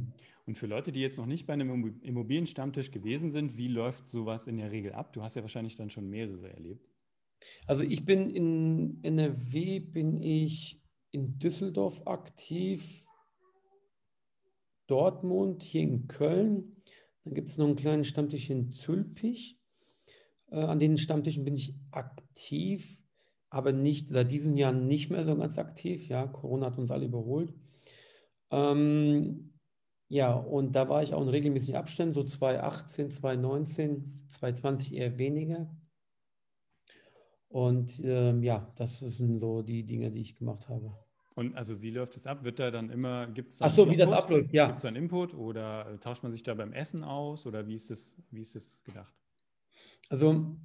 Und 0.46 0.56
für 0.56 0.68
Leute, 0.68 0.92
die 0.92 1.02
jetzt 1.02 1.18
noch 1.18 1.26
nicht 1.26 1.46
bei 1.46 1.54
einem 1.54 2.00
Immobilienstammtisch 2.02 2.92
gewesen 2.92 3.30
sind, 3.30 3.58
wie 3.58 3.68
läuft 3.68 4.08
sowas 4.08 4.48
in 4.48 4.58
der 4.58 4.72
Regel 4.72 4.94
ab? 4.94 5.14
Du 5.14 5.22
hast 5.22 5.36
ja 5.36 5.42
wahrscheinlich 5.42 5.76
dann 5.76 5.90
schon 5.90 6.10
mehrere 6.10 6.52
erlebt. 6.52 6.88
Also 7.68 7.84
ich 7.84 8.06
bin 8.06 8.30
in 8.30 9.04
NRW, 9.04 9.80
bin 9.80 10.22
ich 10.22 10.82
in 11.12 11.38
Düsseldorf 11.38 12.02
aktiv, 12.08 13.06
Dortmund, 14.88 15.62
hier 15.64 15.82
in 15.82 16.08
Köln. 16.08 16.78
Dann 17.24 17.34
gibt 17.34 17.50
es 17.50 17.58
noch 17.58 17.68
einen 17.68 17.76
kleinen 17.76 18.04
Stammtisch 18.04 18.50
in 18.50 18.72
Zülpich. 18.72 19.60
Äh, 20.52 20.58
an 20.58 20.80
den 20.80 20.98
Stammtischen 20.98 21.44
bin 21.44 21.56
ich 21.56 21.76
aktiv, 21.92 23.00
aber 23.56 23.72
nicht 23.72 24.10
seit 24.10 24.32
diesen 24.32 24.58
Jahren 24.58 24.86
nicht 24.86 25.10
mehr 25.10 25.24
so 25.24 25.34
ganz 25.38 25.58
aktiv. 25.58 26.10
Ja, 26.10 26.28
Corona 26.28 26.66
hat 26.66 26.78
uns 26.78 26.92
alle 26.92 27.06
überholt. 27.06 27.54
Ähm, 28.52 29.54
ja, 30.10 30.34
und 30.34 30.74
da 30.76 30.90
war 30.90 31.02
ich 31.04 31.14
auch 31.14 31.22
in 31.22 31.30
regelmäßigen 31.30 31.78
Abständen, 31.78 32.14
so 32.14 32.26
2018, 32.26 33.12
2019, 33.12 34.26
2020 34.28 34.94
eher 34.94 35.18
weniger. 35.18 35.74
Und 37.48 38.02
ähm, 38.04 38.44
ja, 38.44 38.74
das 38.76 39.00
sind 39.00 39.40
so 39.40 39.62
die 39.62 39.86
Dinge, 39.86 40.12
die 40.12 40.20
ich 40.20 40.36
gemacht 40.36 40.68
habe. 40.68 40.94
Und 41.36 41.56
also 41.56 41.82
wie 41.82 41.92
läuft 41.92 42.18
das 42.18 42.28
ab? 42.28 42.44
Wird 42.44 42.60
da 42.60 42.72
dann 42.72 42.90
immer, 42.90 43.28
gibt 43.28 43.52
es 43.52 43.62
Ach 43.62 43.70
so, 43.70 43.90
wie 43.90 43.96
das 43.96 44.12
abläuft, 44.12 44.52
ja. 44.52 44.66
Gibt 44.66 44.80
es 44.80 44.84
dann 44.84 44.98
Input 44.98 45.34
oder 45.34 45.94
äh, 45.94 45.98
tauscht 45.98 46.24
man 46.24 46.34
sich 46.34 46.44
da 46.44 46.54
beim 46.56 46.74
Essen 46.74 47.06
aus 47.06 47.48
oder 47.48 47.66
wie 47.68 47.76
ist 47.76 47.90
das, 47.90 48.22
wie 48.32 48.42
ist 48.42 48.54
das 48.54 48.84
gedacht? 48.84 49.16
Also 50.10 50.58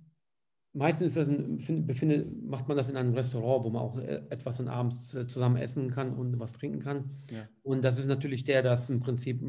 meistens 0.73 1.17
ein, 1.17 1.87
befindet, 1.87 2.43
macht 2.43 2.69
man 2.69 2.77
das 2.77 2.89
in 2.89 2.97
einem 2.97 3.15
Restaurant, 3.15 3.65
wo 3.65 3.71
man 3.71 3.83
auch 3.83 3.99
äh, 3.99 4.23
etwas 4.31 4.59
dann 4.59 4.69
abends 4.69 5.15
äh, 5.15 5.27
zusammen 5.27 5.57
essen 5.57 5.91
kann 5.91 6.15
und 6.15 6.39
was 6.39 6.53
trinken 6.53 6.81
kann. 6.81 7.11
Ja. 7.31 7.49
Und 7.63 7.83
das 7.83 7.99
ist 7.99 8.07
natürlich 8.07 8.45
der, 8.45 8.63
der 8.63 8.73
das 8.73 8.91
im 8.91 9.01
Prinzip 9.01 9.43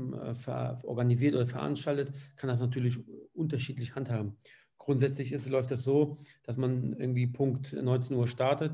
organisiert 0.84 1.36
oder 1.36 1.46
veranstaltet, 1.46 2.12
kann 2.36 2.48
das 2.48 2.60
natürlich 2.60 2.98
unterschiedlich 3.34 3.96
handhaben. 3.96 4.38
Grundsätzlich 4.78 5.32
ist, 5.32 5.48
läuft 5.50 5.70
das 5.72 5.84
so, 5.84 6.18
dass 6.44 6.58
man 6.58 6.94
irgendwie 6.94 7.28
Punkt 7.28 7.74
19 7.74 8.18
Uhr 8.18 8.28
startet. 8.28 8.74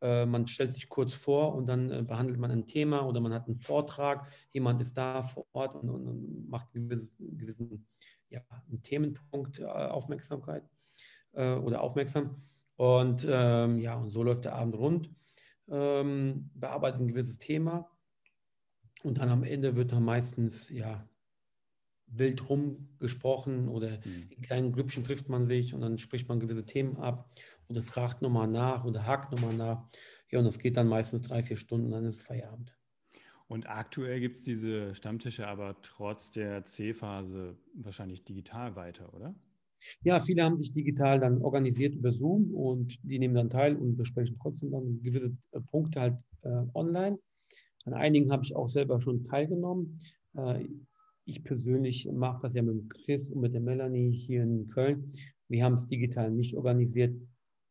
Äh, 0.00 0.26
man 0.26 0.46
stellt 0.48 0.72
sich 0.72 0.88
kurz 0.88 1.14
vor 1.14 1.54
und 1.54 1.66
dann 1.66 1.90
äh, 1.90 2.02
behandelt 2.02 2.38
man 2.38 2.50
ein 2.50 2.66
Thema 2.66 3.06
oder 3.06 3.20
man 3.20 3.32
hat 3.32 3.46
einen 3.46 3.56
Vortrag. 3.56 4.28
Jemand 4.52 4.80
ist 4.82 4.96
da 4.96 5.22
vor 5.22 5.46
Ort 5.52 5.76
und, 5.76 5.88
und, 5.88 6.48
macht 6.48 6.74
einen 6.74 6.88
gewissen, 6.88 7.38
gewissen 7.38 7.86
ja, 8.28 8.40
einen 8.68 8.82
Themenpunkt 8.82 9.60
äh, 9.60 9.64
Aufmerksamkeit 9.64 10.64
äh, 11.36 11.54
oder 11.54 11.80
aufmerksam. 11.80 12.42
Und 12.76 13.26
ähm, 13.28 13.78
ja, 13.78 13.94
und 13.94 14.10
so 14.10 14.22
läuft 14.22 14.44
der 14.44 14.54
Abend 14.54 14.76
rund. 14.76 15.10
Ähm, 15.68 16.50
bearbeitet 16.54 17.00
ein 17.00 17.08
gewisses 17.08 17.38
Thema 17.38 17.90
und 19.02 19.18
dann 19.18 19.30
am 19.30 19.44
Ende 19.44 19.76
wird 19.76 19.92
dann 19.92 20.04
meistens 20.04 20.68
ja 20.70 21.08
wild 22.06 22.48
rumgesprochen 22.48 23.68
oder 23.68 23.98
mhm. 24.04 24.30
in 24.30 24.42
kleinen 24.42 24.72
Grüppchen 24.72 25.04
trifft 25.04 25.28
man 25.28 25.46
sich 25.46 25.74
und 25.74 25.80
dann 25.80 25.98
spricht 25.98 26.28
man 26.28 26.40
gewisse 26.40 26.64
Themen 26.64 26.96
ab 26.98 27.30
oder 27.68 27.82
fragt 27.82 28.22
nochmal 28.22 28.48
nach 28.48 28.84
oder 28.84 29.06
hakt 29.06 29.32
nochmal 29.32 29.54
nach. 29.54 29.88
Ja, 30.30 30.38
und 30.38 30.44
das 30.44 30.58
geht 30.58 30.76
dann 30.76 30.88
meistens 30.88 31.22
drei, 31.22 31.42
vier 31.42 31.56
Stunden, 31.56 31.90
dann 31.90 32.04
ist 32.04 32.16
es 32.16 32.22
Feierabend. 32.22 32.76
Und 33.48 33.68
aktuell 33.68 34.20
gibt 34.20 34.38
es 34.38 34.44
diese 34.44 34.94
Stammtische 34.94 35.46
aber 35.46 35.80
trotz 35.82 36.30
der 36.30 36.64
C-Phase 36.64 37.56
wahrscheinlich 37.74 38.24
digital 38.24 38.74
weiter, 38.74 39.14
oder? 39.14 39.34
Ja, 40.02 40.20
viele 40.20 40.42
haben 40.42 40.56
sich 40.56 40.72
digital 40.72 41.20
dann 41.20 41.42
organisiert 41.42 41.94
über 41.94 42.12
Zoom 42.12 42.52
und 42.54 42.98
die 43.02 43.18
nehmen 43.18 43.34
dann 43.34 43.50
teil 43.50 43.76
und 43.76 43.96
besprechen 43.96 44.36
trotzdem 44.40 44.70
dann 44.70 45.02
gewisse 45.02 45.36
äh, 45.52 45.60
Punkte 45.60 46.00
halt 46.00 46.16
äh, 46.42 46.62
online. 46.74 47.18
An 47.84 47.94
einigen 47.94 48.30
habe 48.32 48.44
ich 48.44 48.54
auch 48.54 48.68
selber 48.68 49.00
schon 49.00 49.24
teilgenommen. 49.24 50.00
Äh, 50.36 50.66
ich 51.24 51.42
persönlich 51.42 52.08
mache 52.12 52.42
das 52.42 52.54
ja 52.54 52.62
mit 52.62 52.88
Chris 52.90 53.30
und 53.30 53.40
mit 53.40 53.52
der 53.54 53.60
Melanie 53.60 54.12
hier 54.12 54.42
in 54.42 54.68
Köln. 54.68 55.10
Wir 55.48 55.64
haben 55.64 55.74
es 55.74 55.88
digital 55.88 56.30
nicht 56.30 56.54
organisiert, 56.54 57.14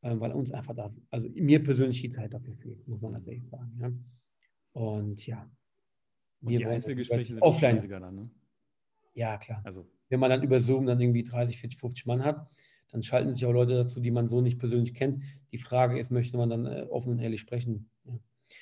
äh, 0.02 0.20
weil 0.20 0.32
uns 0.32 0.52
einfach 0.52 0.76
da, 0.76 0.94
also 1.10 1.30
mir 1.30 1.64
persönlich 1.64 2.02
die 2.02 2.10
Zeit 2.10 2.34
dafür 2.34 2.56
fehlt, 2.56 2.88
muss 2.88 3.02
man 3.02 3.14
ehrlich 3.14 3.48
sagen. 3.50 3.78
Ja. 3.80 3.92
Und 4.74 5.26
ja. 5.26 5.50
Und 6.42 6.52
die 6.52 6.66
Einzelgespräche 6.66 7.34
sind 7.34 7.44
auch 7.44 7.58
schwieriger 7.58 8.00
dann, 8.00 8.16
ne? 8.16 8.30
Ja, 9.16 9.38
klar. 9.38 9.62
Also. 9.64 9.90
Wenn 10.10 10.20
man 10.20 10.30
dann 10.30 10.44
über 10.44 10.60
Zoom 10.60 10.86
dann 10.86 11.02
irgendwie 11.02 11.24
30, 11.24 11.58
40, 11.58 11.80
50 11.80 12.06
Mann 12.06 12.24
hat, 12.24 12.48
dann 12.92 13.02
schalten 13.02 13.34
sich 13.34 13.46
auch 13.46 13.52
Leute 13.52 13.74
dazu, 13.74 14.00
die 14.00 14.12
man 14.12 14.28
so 14.28 14.40
nicht 14.42 14.60
persönlich 14.60 14.94
kennt. 14.94 15.24
Die 15.52 15.58
Frage 15.58 15.98
ist, 15.98 16.12
möchte 16.12 16.38
man 16.38 16.50
dann 16.50 16.66
äh, 16.68 16.86
offen 16.90 17.14
und 17.14 17.20
ehrlich 17.20 17.42
sprechen? 17.42 17.90
Ja. 18.06 18.20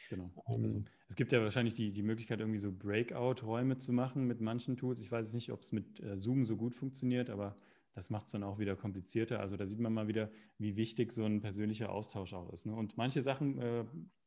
Genau. 0.10 0.32
Ähm, 0.48 0.63
also, 0.63 0.84
es 1.08 1.16
gibt 1.16 1.32
ja 1.32 1.42
wahrscheinlich 1.42 1.74
die, 1.74 1.92
die 1.92 2.04
Möglichkeit, 2.04 2.39
irgendwie 2.39 2.60
so 2.60 2.72
Breakout-Räume 2.72 3.78
zu 3.78 3.92
machen 3.92 4.26
mit 4.26 4.42
manchen 4.42 4.78
Tools. 4.78 5.02
Ich 5.02 5.12
weiß 5.12 5.34
nicht, 5.34 5.52
ob 5.52 5.62
es 5.62 5.72
mit 5.72 6.00
äh, 6.00 6.18
Zoom 6.18 6.46
so 6.46 6.56
gut 6.56 6.76
funktioniert, 6.76 7.30
aber 7.30 7.56
das 7.94 8.10
macht 8.10 8.26
es 8.26 8.32
dann 8.32 8.44
auch 8.44 8.58
wieder 8.58 8.76
komplizierter. 8.76 9.39
Also 9.39 9.58
da 9.58 9.66
sieht 9.66 9.80
man 9.80 9.94
mal 9.94 10.08
wieder, 10.08 10.32
wie 10.58 10.76
wichtig 10.76 11.12
so 11.12 11.26
ein 11.26 11.42
persönlicher 11.42 11.92
Austausch 11.92 12.34
auch 12.34 12.52
ist. 12.52 12.66
Ne? 12.66 12.74
Und 12.74 12.98
manche 12.98 13.22
Sachen 13.22 13.60
äh, 13.60 13.86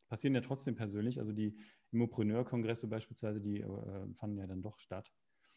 passieren 0.08 0.34
ja 0.34 0.40
trotzdem 0.40 0.76
persönlich. 0.76 1.18
Also 1.18 1.32
die 1.32 1.56
Immopreneur-Kongresse 1.90 2.86
beispielsweise, 2.86 3.40
die 3.40 3.60
äh, 3.60 4.14
fanden 4.14 4.38
ja 4.38 4.46
dann 4.46 4.62
doch 4.62 4.78
statt. 4.78 5.10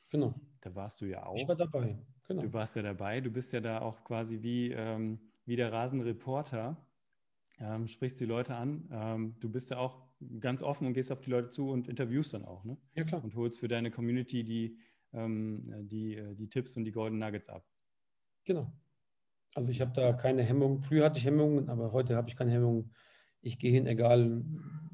Genau. 0.10 0.34
Da 0.62 0.76
warst 0.76 1.02
du 1.02 1.06
ja 1.06 1.26
auch. 1.26 1.36
Ich 1.36 1.48
war 1.48 1.56
dabei. 1.56 1.98
Genau. 2.28 2.42
Du 2.42 2.54
warst 2.54 2.76
ja 2.76 2.82
dabei. 2.82 3.22
Du 3.22 3.32
bist 3.32 3.54
ja 3.54 3.62
da 3.62 3.82
auch 3.82 4.04
quasi 4.04 4.42
wie, 4.42 4.72
ähm, 4.72 5.20
wie 5.46 5.56
der 5.56 5.72
Rasenreporter 5.72 6.78
ähm, 7.60 7.88
sprichst 7.88 8.20
die 8.20 8.26
Leute 8.26 8.56
an. 8.56 8.88
Ähm, 8.92 9.36
du 9.40 9.50
bist 9.50 9.70
ja 9.72 9.78
auch 9.78 9.98
ganz 10.40 10.62
offen 10.62 10.88
und 10.88 10.94
gehst 10.94 11.12
auf 11.12 11.22
die 11.22 11.30
Leute 11.30 11.50
zu 11.50 11.70
und 11.70 11.88
interviewst 11.88 12.34
dann 12.34 12.46
auch. 12.46 12.64
Ne? 12.64 12.78
Ja, 12.96 13.04
klar. 13.04 13.24
Und 13.24 13.36
holst 13.36 13.60
für 13.60 13.68
deine 13.68 13.92
Community 13.92 14.44
die, 14.44 14.78
ähm, 15.14 15.88
die, 15.88 16.16
äh, 16.16 16.36
die 16.36 16.50
Tipps 16.50 16.76
und 16.78 16.86
die 16.86 16.92
Golden 16.92 17.20
Nuggets 17.20 17.50
ab. 17.50 17.66
Genau. 18.46 18.72
Also 19.56 19.72
ich 19.72 19.82
habe 19.82 19.92
da 19.94 20.14
keine 20.14 20.44
Hemmung. 20.44 20.82
Früher 20.82 21.06
hatte 21.06 21.20
ich 21.20 21.26
Hemmungen, 21.26 21.70
aber 21.70 21.92
heute 21.92 22.16
habe 22.16 22.30
ich 22.30 22.36
keine 22.36 22.52
Hemmung. 22.52 22.92
Ich 23.42 23.58
gehe 23.60 23.72
hin, 23.72 23.88
egal 23.88 24.44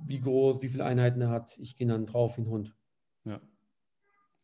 wie 0.05 0.19
groß, 0.19 0.61
wie 0.61 0.69
viele 0.69 0.85
Einheiten 0.85 1.21
er 1.21 1.29
hat. 1.29 1.57
Ich 1.57 1.75
gehe 1.75 1.87
dann 1.87 2.05
drauf 2.05 2.37
wie 2.37 2.41
ein 2.41 2.49
Hund. 2.49 2.75
Ja, 3.25 3.41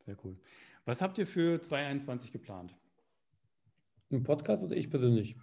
sehr 0.05 0.17
cool. 0.23 0.37
Was 0.85 1.01
habt 1.01 1.17
ihr 1.17 1.27
für 1.27 1.61
2021 1.61 2.31
geplant? 2.31 2.75
Ein 4.11 4.23
Podcast 4.23 4.63
oder 4.63 4.75
ich 4.75 4.89
persönlich? 4.89 5.35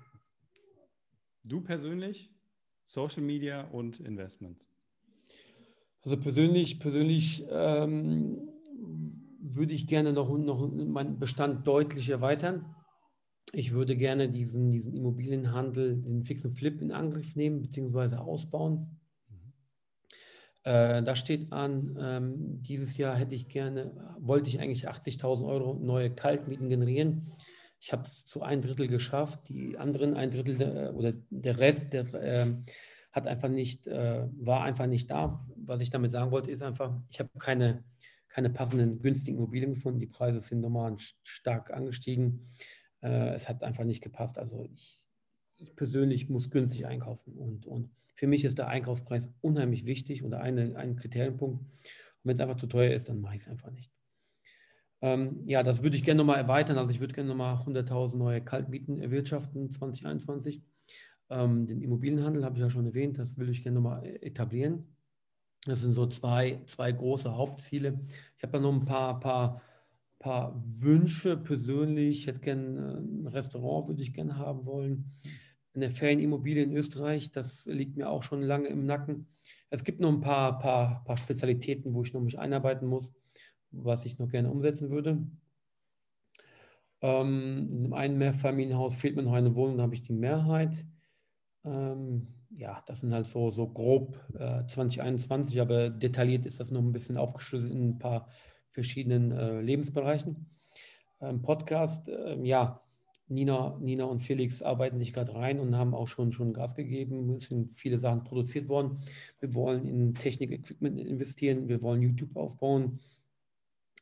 Du 1.44 1.60
persönlich, 1.60 2.30
Social 2.84 3.22
Media 3.22 3.62
und 3.68 4.00
Investments. 4.00 4.70
Also 6.02 6.18
persönlich, 6.18 6.78
persönlich 6.78 7.44
ähm, 7.50 8.48
würde 9.40 9.72
ich 9.72 9.86
gerne 9.86 10.12
noch, 10.12 10.36
noch 10.36 10.70
meinen 10.72 11.18
Bestand 11.18 11.66
deutlich 11.66 12.08
erweitern. 12.08 12.74
Ich 13.52 13.72
würde 13.72 13.96
gerne 13.96 14.28
diesen, 14.28 14.72
diesen 14.72 14.94
Immobilienhandel, 14.94 16.02
den 16.02 16.24
fixen 16.24 16.52
Flip 16.54 16.80
in 16.82 16.92
Angriff 16.92 17.34
nehmen 17.34 17.62
bzw. 17.62 18.16
ausbauen. 18.16 18.98
Äh, 20.68 21.02
da 21.02 21.16
steht 21.16 21.50
an, 21.50 21.96
ähm, 21.98 22.62
dieses 22.62 22.98
Jahr 22.98 23.16
hätte 23.16 23.35
ich 23.35 23.48
gerne, 23.48 23.90
wollte 24.18 24.50
ich 24.50 24.61
eigentlich 24.61 24.87
80.000 24.87 25.48
Euro 25.48 25.72
neue 25.72 26.14
Kaltmieten 26.14 26.68
generieren. 26.68 27.33
Ich 27.81 27.90
habe 27.90 28.02
es 28.02 28.26
zu 28.26 28.42
ein 28.42 28.61
Drittel 28.61 28.87
geschafft. 28.87 29.48
Die 29.48 29.78
anderen 29.78 30.14
ein 30.14 30.31
Drittel 30.31 30.59
der, 30.59 30.94
oder 30.94 31.14
der 31.31 31.59
Rest, 31.59 31.94
der 31.94 32.12
äh, 32.12 32.54
hat 33.12 33.26
einfach 33.26 33.48
nicht, 33.48 33.87
äh, 33.87 34.26
war 34.37 34.62
einfach 34.64 34.87
nicht 34.87 35.11
da. 35.11 35.42
Was 35.57 35.81
ich 35.81 35.88
damit 35.88 36.11
sagen 36.11 36.33
wollte, 36.33 36.50
ist 36.50 36.62
einfach, 36.62 37.00
ich 37.09 37.18
habe 37.18 37.31
keine, 37.38 37.83
keine 38.28 38.50
passenden 38.50 39.00
günstigen 39.00 39.38
Immobilien 39.38 39.72
gefunden. 39.72 40.00
Die 40.00 40.07
Preise 40.07 40.38
sind 40.38 40.61
normal 40.61 40.96
stark 41.22 41.72
angestiegen. 41.72 42.52
Äh, 43.00 43.31
es 43.31 43.48
hat 43.48 43.62
einfach 43.62 43.85
nicht 43.85 44.02
gepasst. 44.02 44.38
Also 44.38 44.68
ich, 44.70 45.07
ich 45.57 45.74
persönlich 45.76 46.28
muss 46.28 46.50
günstig 46.50 46.85
einkaufen. 46.85 47.33
Und, 47.38 47.64
und 47.64 47.90
für 48.18 48.26
mich 48.26 48.44
ist 48.44 48.59
der 48.59 48.66
Einkaufspreis 48.66 49.31
unheimlich 49.40 49.87
wichtig 49.87 50.24
und 50.24 50.35
eine, 50.35 50.76
ein 50.76 50.96
Kriterienpunkt. 50.96 51.61
Und 51.62 51.70
wenn 52.24 52.35
es 52.35 52.40
einfach 52.40 52.57
zu 52.57 52.66
teuer 52.66 52.92
ist, 52.92 53.09
dann 53.09 53.20
mache 53.20 53.37
ich 53.37 53.42
es 53.42 53.48
einfach 53.48 53.70
nicht. 53.70 53.92
Ähm, 55.00 55.44
ja, 55.46 55.62
das 55.62 55.85
würde 55.85 55.96
ich 55.96 56.02
gerne 56.02 56.18
nochmal 56.18 56.38
erweitern. 56.38 56.78
Also 56.78 56.90
ich 56.90 56.98
würde 56.98 57.14
gerne 57.14 57.28
nochmal 57.28 57.54
100.000 57.54 58.16
neue 58.16 58.40
Kaltmieten 58.42 58.98
erwirtschaften 58.98 59.70
2021. 59.70 60.62
Ähm, 61.31 61.66
den 61.66 61.81
Immobilienhandel 61.81 62.44
habe 62.44 62.57
ich 62.57 62.62
ja 62.62 62.70
schon 62.70 62.87
erwähnt, 62.87 63.18
das 63.18 63.38
will 63.38 63.50
ich 63.50 63.62
gerne 63.62 63.76
nochmal 63.76 64.04
etablieren. 64.04 64.96
Das 65.64 65.83
sind 65.83 65.92
so 65.92 66.07
zwei, 66.07 66.61
zwei 66.66 66.90
große 66.90 67.37
Hauptziele. 67.37 68.00
Ich 68.37 68.42
habe 68.42 68.52
da 68.52 68.61
noch 68.61 68.72
ein 68.72 68.85
paar, 68.85 69.20
paar 69.20 69.62
paar 70.18 70.61
Wünsche 70.81 71.37
persönlich. 71.37 72.20
Ich 72.20 72.26
hätte 72.26 72.40
gerne 72.40 72.94
äh, 72.96 72.98
ein 72.98 73.26
Restaurant, 73.26 73.88
würde 73.88 74.02
ich 74.02 74.12
gerne 74.12 74.37
haben 74.37 74.66
wollen. 74.66 75.12
Eine 75.78 75.90
Ferienimmobilie 75.90 76.64
in 76.64 76.76
Österreich, 76.76 77.30
das 77.30 77.66
liegt 77.66 77.96
mir 77.96 78.10
auch 78.10 78.24
schon 78.24 78.42
lange 78.42 78.66
im 78.66 78.84
Nacken. 78.84 79.28
Es 79.70 79.84
gibt 79.84 80.00
noch 80.00 80.08
ein 80.08 80.20
paar, 80.20 80.58
paar, 80.58 81.04
paar 81.04 81.16
Spezialitäten, 81.16 81.94
wo 81.94 82.02
ich 82.02 82.12
noch 82.12 82.20
mich 82.20 82.36
einarbeiten 82.36 82.88
muss, 82.88 83.14
was 83.70 84.04
ich 84.04 84.18
noch 84.18 84.28
gerne 84.28 84.50
umsetzen 84.50 84.90
würde. 84.90 85.24
Ähm, 87.00 87.68
in 87.70 87.92
einem 87.92 88.18
Mehrfamilienhaus 88.18 88.96
fehlt 88.96 89.14
mir 89.14 89.22
noch 89.22 89.34
eine 89.34 89.54
Wohnung, 89.54 89.76
da 89.76 89.84
habe 89.84 89.94
ich 89.94 90.02
die 90.02 90.14
Mehrheit. 90.14 90.84
Ähm, 91.64 92.26
ja, 92.50 92.82
das 92.86 93.02
sind 93.02 93.12
halt 93.12 93.26
so, 93.26 93.52
so 93.52 93.68
grob 93.68 94.16
äh, 94.34 94.66
2021, 94.66 95.60
aber 95.60 95.90
detailliert 95.90 96.44
ist 96.44 96.58
das 96.58 96.72
noch 96.72 96.82
ein 96.82 96.90
bisschen 96.90 97.16
aufgeschlüsselt 97.16 97.70
in 97.70 97.90
ein 97.90 97.98
paar 98.00 98.26
verschiedenen 98.70 99.30
äh, 99.30 99.60
Lebensbereichen. 99.60 100.50
Ähm, 101.20 101.40
Podcast, 101.40 102.08
äh, 102.08 102.34
ja, 102.42 102.82
Nina, 103.28 103.76
Nina 103.80 104.04
und 104.04 104.20
Felix 104.20 104.62
arbeiten 104.62 104.98
sich 104.98 105.12
gerade 105.12 105.34
rein 105.34 105.60
und 105.60 105.76
haben 105.76 105.94
auch 105.94 106.08
schon, 106.08 106.32
schon 106.32 106.52
Gas 106.52 106.74
gegeben. 106.74 107.34
Es 107.36 107.48
sind 107.48 107.74
viele 107.74 107.98
Sachen 107.98 108.24
produziert 108.24 108.68
worden. 108.68 108.98
Wir 109.40 109.54
wollen 109.54 109.86
in 109.86 110.14
Technik, 110.14 110.52
Equipment 110.52 110.98
investieren. 110.98 111.68
Wir 111.68 111.82
wollen 111.82 112.02
YouTube 112.02 112.36
aufbauen. 112.36 113.00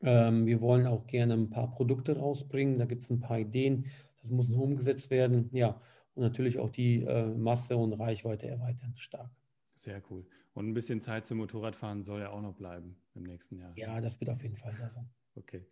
Ähm, 0.02 0.46
wir 0.46 0.60
wollen 0.60 0.86
auch 0.86 1.06
gerne 1.06 1.34
ein 1.34 1.50
paar 1.50 1.70
Produkte 1.70 2.18
rausbringen. 2.18 2.78
Da 2.78 2.84
gibt 2.84 3.02
es 3.02 3.10
ein 3.10 3.20
paar 3.20 3.38
Ideen. 3.38 3.86
Das 4.20 4.30
muss 4.30 4.48
noch 4.48 4.58
umgesetzt 4.58 5.10
werden. 5.10 5.50
Ja, 5.52 5.80
und 6.14 6.22
natürlich 6.22 6.58
auch 6.58 6.70
die 6.70 7.02
äh, 7.02 7.26
Masse 7.26 7.76
und 7.76 7.92
Reichweite 7.94 8.46
erweitern 8.46 8.94
stark. 8.96 9.30
Sehr 9.74 10.02
cool. 10.10 10.24
Und 10.54 10.68
ein 10.68 10.74
bisschen 10.74 11.00
Zeit 11.00 11.26
zum 11.26 11.38
Motorradfahren 11.38 12.02
soll 12.02 12.20
ja 12.20 12.30
auch 12.30 12.40
noch 12.40 12.54
bleiben 12.54 12.96
im 13.14 13.24
nächsten 13.24 13.58
Jahr. 13.58 13.72
Ja, 13.76 14.00
das 14.00 14.18
wird 14.20 14.30
auf 14.30 14.42
jeden 14.42 14.56
Fall 14.56 14.74
da 14.78 14.88
sein. 14.88 15.08
Okay. 15.34 15.66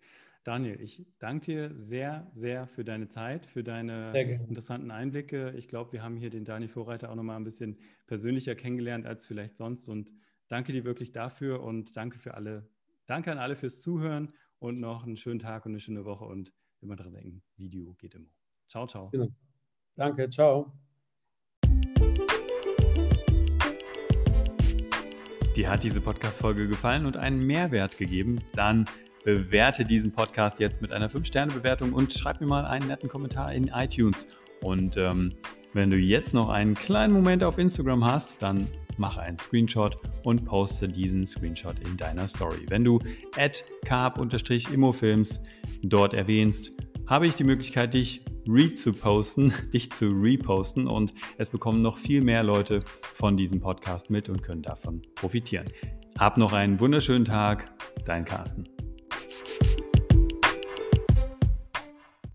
Daniel, 0.45 0.79
ich 0.79 1.07
danke 1.19 1.47
dir 1.47 1.75
sehr, 1.75 2.31
sehr 2.35 2.67
für 2.67 2.85
deine 2.85 3.09
Zeit, 3.09 3.47
für 3.47 3.65
deine 3.65 4.13
interessanten 4.47 4.91
Einblicke. 4.91 5.55
Ich 5.57 5.69
glaube, 5.69 5.93
wir 5.93 6.03
haben 6.03 6.19
hier 6.19 6.29
den 6.29 6.45
Daniel 6.45 6.69
Vorreiter 6.69 7.11
auch 7.11 7.15
noch 7.15 7.23
mal 7.23 7.37
ein 7.37 7.45
bisschen 7.45 7.79
persönlicher 8.07 8.55
kennengelernt 8.55 9.07
als 9.07 9.25
vielleicht 9.25 9.57
sonst. 9.57 9.89
Und 9.89 10.13
danke 10.49 10.75
dir 10.75 10.85
wirklich 10.85 11.13
dafür 11.13 11.63
und 11.63 11.97
danke 11.97 12.19
für 12.19 12.35
alle. 12.35 12.69
Danke 13.07 13.33
an 13.33 13.39
alle 13.39 13.57
fürs 13.57 13.81
Zuhören 13.81 14.35
und 14.59 14.81
noch 14.81 15.07
einen 15.07 15.17
schönen 15.17 15.39
Tag 15.39 15.65
und 15.65 15.73
eine 15.73 15.81
schöne 15.81 16.05
Woche. 16.05 16.27
Und 16.27 16.53
immer 16.83 16.97
dran 16.97 17.15
denken, 17.15 17.43
Video 17.57 17.95
geht 17.95 18.15
immer. 18.15 18.29
Ciao, 18.69 18.87
ciao. 18.87 19.09
Genau. 19.09 19.29
Danke, 19.97 20.29
ciao. 20.29 20.75
Dir 25.57 25.71
hat 25.71 25.85
diese 25.85 26.03
Podcast-Folge 26.03 26.69
gefallen 26.69 27.07
und 27.07 27.17
einen 27.17 27.47
Mehrwert 27.47 27.97
gegeben, 27.97 28.43
dann 28.55 28.87
bewerte 29.25 29.85
diesen 29.85 30.13
Podcast 30.13 30.61
jetzt 30.61 30.81
mit 30.83 30.93
einer 30.93 31.11
5-Sterne-Bewertung 31.11 31.93
und 31.93 32.13
schreib 32.13 32.41
mir 32.41 32.47
mal 32.47 32.65
einen 32.65 32.87
netten 32.87 33.09
Kommentar 33.09 33.53
in 33.53 33.69
iTunes. 33.69 34.27
Und 34.61 34.97
ähm, 34.97 35.33
wenn 35.73 35.91
du 35.91 35.97
jetzt 35.97 36.35
noch 36.35 36.51
einen 36.51 36.75
kleinen 36.75 37.13
Moment 37.13 37.43
auf 37.43 37.59
Instagram 37.59 38.05
hast, 38.05 38.37
dann 38.41 38.69
mach 38.97 39.17
einen 39.17 39.39
Screenshot 39.39 39.99
und 40.23 40.45
poste 40.45 40.87
diesen 40.87 41.27
Screenshot 41.27 41.79
in 41.81 41.97
deiner 41.97 42.29
Story. 42.29 42.65
Wenn 42.69 42.85
du 42.85 43.01
carb-immofilms 43.85 45.43
dort 45.83 46.15
erwähnst, 46.15 46.71
habe 47.07 47.27
ich 47.27 47.35
die 47.35 47.45
Möglichkeit, 47.45 47.95
dich 47.95 48.25
re-zu-posten, 48.49 49.53
dich 49.73 49.91
zu 49.93 50.11
reposten 50.11 50.87
und 50.87 51.15
es 51.39 51.49
bekommen 51.49 51.83
noch 51.83 51.99
viel 51.99 52.23
mehr 52.23 52.43
Leute 52.43 52.85
von 53.01 53.37
diesem 53.37 53.61
Podcast 53.61 54.11
mit 54.11 54.29
und 54.29 54.43
können 54.43 54.63
davon 54.63 55.03
profitieren. 55.15 55.67
Hab 56.19 56.37
noch 56.39 56.53
einen 56.53 56.79
wunderschönen 56.79 57.25
Tag, 57.25 57.73
dein 58.05 58.25
Carsten. 58.25 58.74